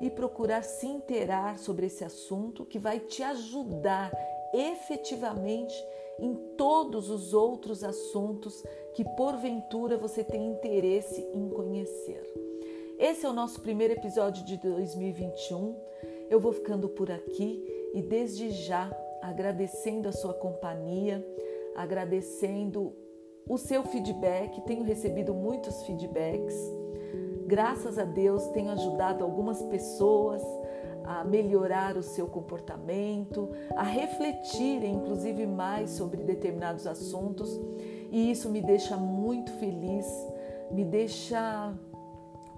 e 0.00 0.10
procurar 0.10 0.62
se 0.64 0.86
inteirar 0.86 1.58
sobre 1.58 1.86
esse 1.86 2.04
assunto 2.04 2.64
que 2.64 2.78
vai 2.78 2.98
te 2.98 3.22
ajudar 3.22 4.10
efetivamente 4.52 5.74
em 6.18 6.34
todos 6.56 7.10
os 7.10 7.32
outros 7.32 7.82
assuntos 7.82 8.62
que 8.94 9.04
porventura 9.16 9.96
você 9.96 10.22
tem 10.22 10.50
interesse 10.50 11.20
em 11.32 11.48
conhecer. 11.48 12.22
Esse 12.98 13.26
é 13.26 13.28
o 13.28 13.32
nosso 13.32 13.60
primeiro 13.60 13.94
episódio 13.94 14.44
de 14.44 14.56
2021. 14.56 15.76
Eu 16.30 16.40
vou 16.40 16.52
ficando 16.52 16.88
por 16.88 17.10
aqui 17.10 17.64
e 17.94 18.02
desde 18.02 18.50
já 18.50 18.90
agradecendo 19.22 20.08
a 20.08 20.12
sua 20.12 20.34
companhia, 20.34 21.24
agradecendo 21.74 22.92
o 23.48 23.56
seu 23.58 23.82
feedback. 23.84 24.60
Tenho 24.62 24.84
recebido 24.84 25.32
muitos 25.32 25.82
feedbacks 25.84 26.54
Graças 27.46 27.98
a 27.98 28.04
Deus, 28.04 28.46
tenho 28.48 28.70
ajudado 28.70 29.22
algumas 29.22 29.60
pessoas 29.62 30.42
a 31.04 31.22
melhorar 31.22 31.98
o 31.98 32.02
seu 32.02 32.26
comportamento, 32.26 33.50
a 33.76 33.82
refletirem 33.82 34.94
inclusive 34.94 35.46
mais 35.46 35.90
sobre 35.90 36.22
determinados 36.22 36.86
assuntos 36.86 37.60
E 38.10 38.30
isso 38.30 38.48
me 38.48 38.62
deixa 38.62 38.96
muito 38.96 39.52
feliz, 39.52 40.06
me 40.70 40.84
deixa 40.84 41.74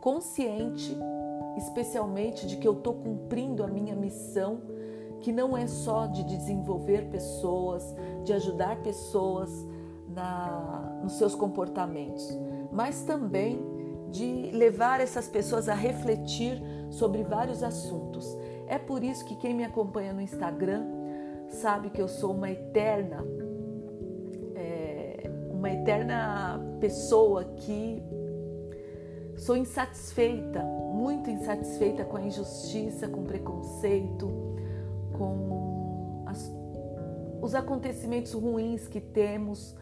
consciente, 0.01 0.97
especialmente 1.57 2.47
de 2.47 2.57
que 2.57 2.67
eu 2.67 2.73
estou 2.73 2.95
cumprindo 2.95 3.63
a 3.63 3.67
minha 3.67 3.95
missão, 3.95 4.61
que 5.21 5.33
não 5.33 5.57
é 5.57 5.67
só 5.67 6.07
de 6.07 6.25
desenvolver 6.25 7.09
pessoas, 7.11 7.95
de 8.25 8.33
ajudar 8.33 8.77
pessoas 8.83 9.51
na, 10.09 11.01
nos 11.03 11.15
seus 11.15 11.35
comportamentos, 11.35 12.39
mas 12.71 13.03
também 13.03 13.59
de 14.11 14.51
levar 14.53 15.01
essas 15.01 15.29
pessoas 15.29 15.69
a 15.69 15.75
refletir 15.75 16.63
sobre 16.91 17.23
vários 17.23 17.63
assuntos. 17.63 18.27
É 18.67 18.79
por 18.79 19.03
isso 19.03 19.25
que 19.25 19.37
quem 19.37 19.55
me 19.55 19.65
acompanha 19.65 20.13
no 20.13 20.21
Instagram 20.21 20.85
sabe 21.49 21.91
que 21.91 22.01
eu 22.01 22.09
sou 22.09 22.33
uma 22.33 22.51
eterna, 22.51 23.25
é, 24.55 25.31
uma 25.51 25.71
eterna 25.71 26.61
pessoa 26.81 27.45
que 27.45 28.03
sou 29.37 29.57
insatisfeita, 29.57 30.65
muito 31.07 31.31
insatisfeita 31.31 32.05
com 32.05 32.17
a 32.17 32.21
injustiça, 32.21 33.07
com 33.07 33.21
o 33.21 33.25
preconceito, 33.25 34.29
com 35.17 36.25
as, 36.27 36.53
os 37.41 37.55
acontecimentos 37.55 38.33
ruins 38.33 38.89
que 38.89 39.01
temos 39.01 39.77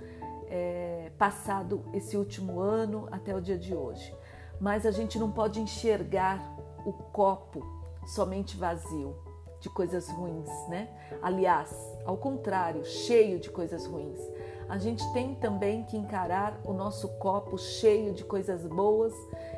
é, 0.49 1.11
passado 1.17 1.83
esse 1.95 2.15
último 2.15 2.61
ano 2.61 3.09
até 3.11 3.35
o 3.35 3.41
dia 3.41 3.57
de 3.57 3.75
hoje. 3.75 4.15
Mas 4.61 4.85
a 4.85 4.91
gente 4.91 5.19
não 5.19 5.33
pode 5.33 5.63
enxergar 5.63 6.39
o 6.85 6.93
copo 6.93 7.65
somente 8.07 8.55
vazio 8.59 9.17
de 9.61 9.71
coisas 9.71 10.11
ruins, 10.11 10.51
né? 10.69 10.91
Aliás, 11.23 11.75
ao 12.05 12.19
contrário, 12.19 12.85
cheio 12.85 13.41
de 13.41 13.49
coisas 13.49 13.87
ruins. 13.87 14.21
A 14.69 14.77
gente 14.77 15.03
tem 15.15 15.35
também 15.35 15.85
que 15.85 15.97
encarar 15.97 16.61
o 16.65 16.75
nosso 16.75 17.09
copo 17.17 17.57
cheio 17.57 18.13
de 18.13 18.25
coisas 18.25 18.67
boas 18.67 19.15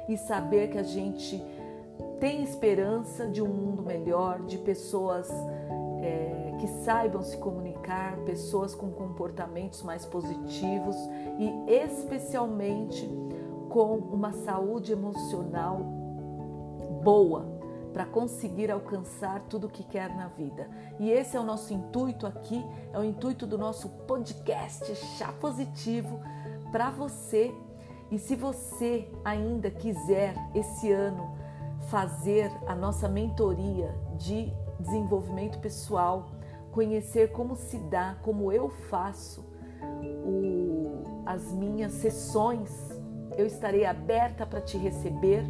e 0.08 0.16
saber 0.16 0.68
que 0.70 0.78
a 0.78 0.84
gente 0.84 1.42
tem 2.20 2.42
esperança 2.42 3.26
de 3.26 3.42
um 3.42 3.48
mundo 3.48 3.82
melhor, 3.82 4.40
de 4.42 4.58
pessoas 4.58 5.28
é, 6.00 6.54
que 6.58 6.66
saibam 6.84 7.22
se 7.22 7.36
comunicar, 7.36 8.16
pessoas 8.24 8.74
com 8.74 8.90
comportamentos 8.90 9.82
mais 9.82 10.06
positivos 10.06 10.96
e 11.38 11.70
especialmente 11.70 13.08
com 13.68 13.96
uma 13.96 14.32
saúde 14.32 14.92
emocional 14.92 15.78
boa 17.02 17.56
para 17.92 18.04
conseguir 18.04 18.70
alcançar 18.70 19.40
tudo 19.48 19.66
o 19.66 19.70
que 19.70 19.82
quer 19.82 20.14
na 20.14 20.28
vida. 20.28 20.68
E 20.98 21.10
esse 21.10 21.36
é 21.36 21.40
o 21.40 21.42
nosso 21.42 21.72
intuito 21.72 22.26
aqui, 22.26 22.64
é 22.92 22.98
o 22.98 23.04
intuito 23.04 23.46
do 23.46 23.56
nosso 23.56 23.88
podcast 24.06 24.94
Chá 25.16 25.32
Positivo 25.32 26.20
para 26.70 26.90
você. 26.90 27.54
E 28.10 28.18
se 28.18 28.36
você 28.36 29.10
ainda 29.24 29.70
quiser 29.70 30.34
esse 30.54 30.92
ano 30.92 31.45
fazer 31.86 32.50
a 32.66 32.74
nossa 32.74 33.08
mentoria 33.08 33.94
de 34.18 34.52
desenvolvimento 34.78 35.58
pessoal, 35.58 36.26
conhecer 36.72 37.32
como 37.32 37.56
se 37.56 37.78
dá, 37.78 38.16
como 38.22 38.52
eu 38.52 38.68
faço 38.68 39.44
o, 40.24 41.22
as 41.24 41.52
minhas 41.52 41.92
sessões, 41.92 42.70
eu 43.36 43.46
estarei 43.46 43.84
aberta 43.84 44.46
para 44.46 44.60
te 44.60 44.76
receber. 44.76 45.44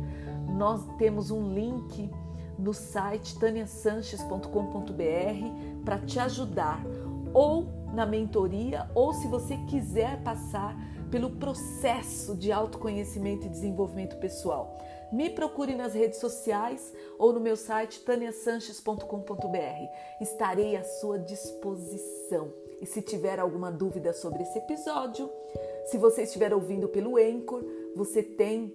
Nós 0.49 0.85
temos 0.99 1.31
um 1.31 1.53
link 1.53 2.11
no 2.59 2.73
site 2.73 3.39
taniasanches.com.br 3.39 5.83
para 5.85 5.99
te 5.99 6.19
ajudar 6.19 6.83
ou 7.33 7.67
na 7.93 8.07
mentoria 8.07 8.91
ou 8.95 9.13
se 9.13 9.29
você 9.29 9.57
quiser 9.69 10.23
passar 10.23 10.75
pelo 11.17 11.31
processo 11.31 12.37
de 12.37 12.53
autoconhecimento 12.53 13.47
e 13.47 13.49
desenvolvimento 13.49 14.19
pessoal. 14.19 14.77
Me 15.11 15.31
procure 15.31 15.75
nas 15.75 15.95
redes 15.95 16.19
sociais 16.19 16.93
ou 17.19 17.33
no 17.33 17.41
meu 17.41 17.57
site 17.57 18.05
taniasanches.com.br. 18.05 19.01
Estarei 20.21 20.77
à 20.77 20.85
sua 20.85 21.19
disposição. 21.19 22.53
E 22.83 22.85
se 22.85 23.01
tiver 23.01 23.41
alguma 23.41 23.73
dúvida 23.73 24.13
sobre 24.13 24.43
esse 24.43 24.59
episódio, 24.59 25.31
se 25.87 25.97
você 25.97 26.25
estiver 26.25 26.53
ouvindo 26.53 26.87
pelo 26.87 27.17
Anchor, 27.17 27.65
você 27.95 28.23
tem 28.23 28.75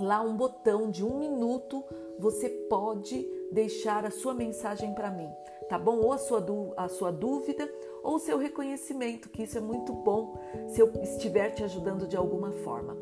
lá 0.00 0.20
um 0.20 0.36
botão 0.36 0.90
de 0.90 1.04
um 1.04 1.16
minuto 1.16 1.84
você 2.18 2.48
pode 2.68 3.26
deixar 3.52 4.04
a 4.04 4.10
sua 4.10 4.34
mensagem 4.34 4.92
para 4.92 5.10
mim, 5.10 5.30
tá 5.68 5.78
bom? 5.78 6.00
Ou 6.00 6.12
a 6.12 6.18
sua, 6.18 6.44
a 6.76 6.88
sua 6.88 7.12
dúvida 7.12 7.70
ou 8.08 8.18
seu 8.18 8.38
reconhecimento, 8.38 9.28
que 9.28 9.42
isso 9.42 9.58
é 9.58 9.60
muito 9.60 9.92
bom 9.92 10.40
se 10.68 10.80
eu 10.80 10.90
estiver 11.02 11.50
te 11.50 11.62
ajudando 11.62 12.08
de 12.08 12.16
alguma 12.16 12.50
forma. 12.50 12.96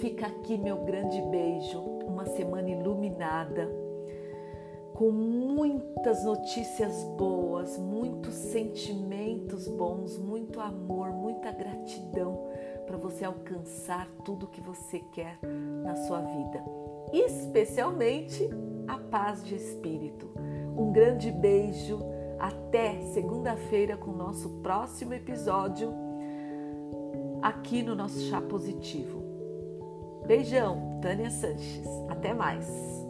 Fica 0.00 0.28
aqui 0.28 0.56
meu 0.56 0.84
grande 0.84 1.20
beijo, 1.22 1.80
uma 1.80 2.24
semana 2.26 2.70
iluminada, 2.70 3.68
com 4.94 5.10
muitas 5.10 6.24
notícias 6.24 7.02
boas, 7.18 7.76
muitos 7.76 8.34
sentimentos 8.34 9.66
bons, 9.66 10.16
muito 10.16 10.60
amor, 10.60 11.10
muita 11.10 11.50
gratidão 11.50 12.46
para 12.86 12.96
você 12.96 13.24
alcançar 13.24 14.08
tudo 14.24 14.46
que 14.46 14.60
você 14.60 15.00
quer 15.12 15.40
na 15.82 15.96
sua 15.96 16.20
vida 16.20 16.62
especialmente 17.12 18.48
a 18.86 18.98
paz 18.98 19.44
de 19.44 19.54
espírito. 19.54 20.30
Um 20.76 20.92
grande 20.92 21.30
beijo, 21.30 21.98
até 22.38 23.00
segunda-feira 23.12 23.96
com 23.96 24.10
o 24.10 24.16
nosso 24.16 24.48
próximo 24.62 25.14
episódio 25.14 25.94
aqui 27.42 27.82
no 27.82 27.94
nosso 27.94 28.18
Chá 28.28 28.40
Positivo. 28.40 29.22
Beijão, 30.26 30.98
Tânia 31.00 31.30
Sanches. 31.30 31.86
Até 32.08 32.34
mais. 32.34 33.05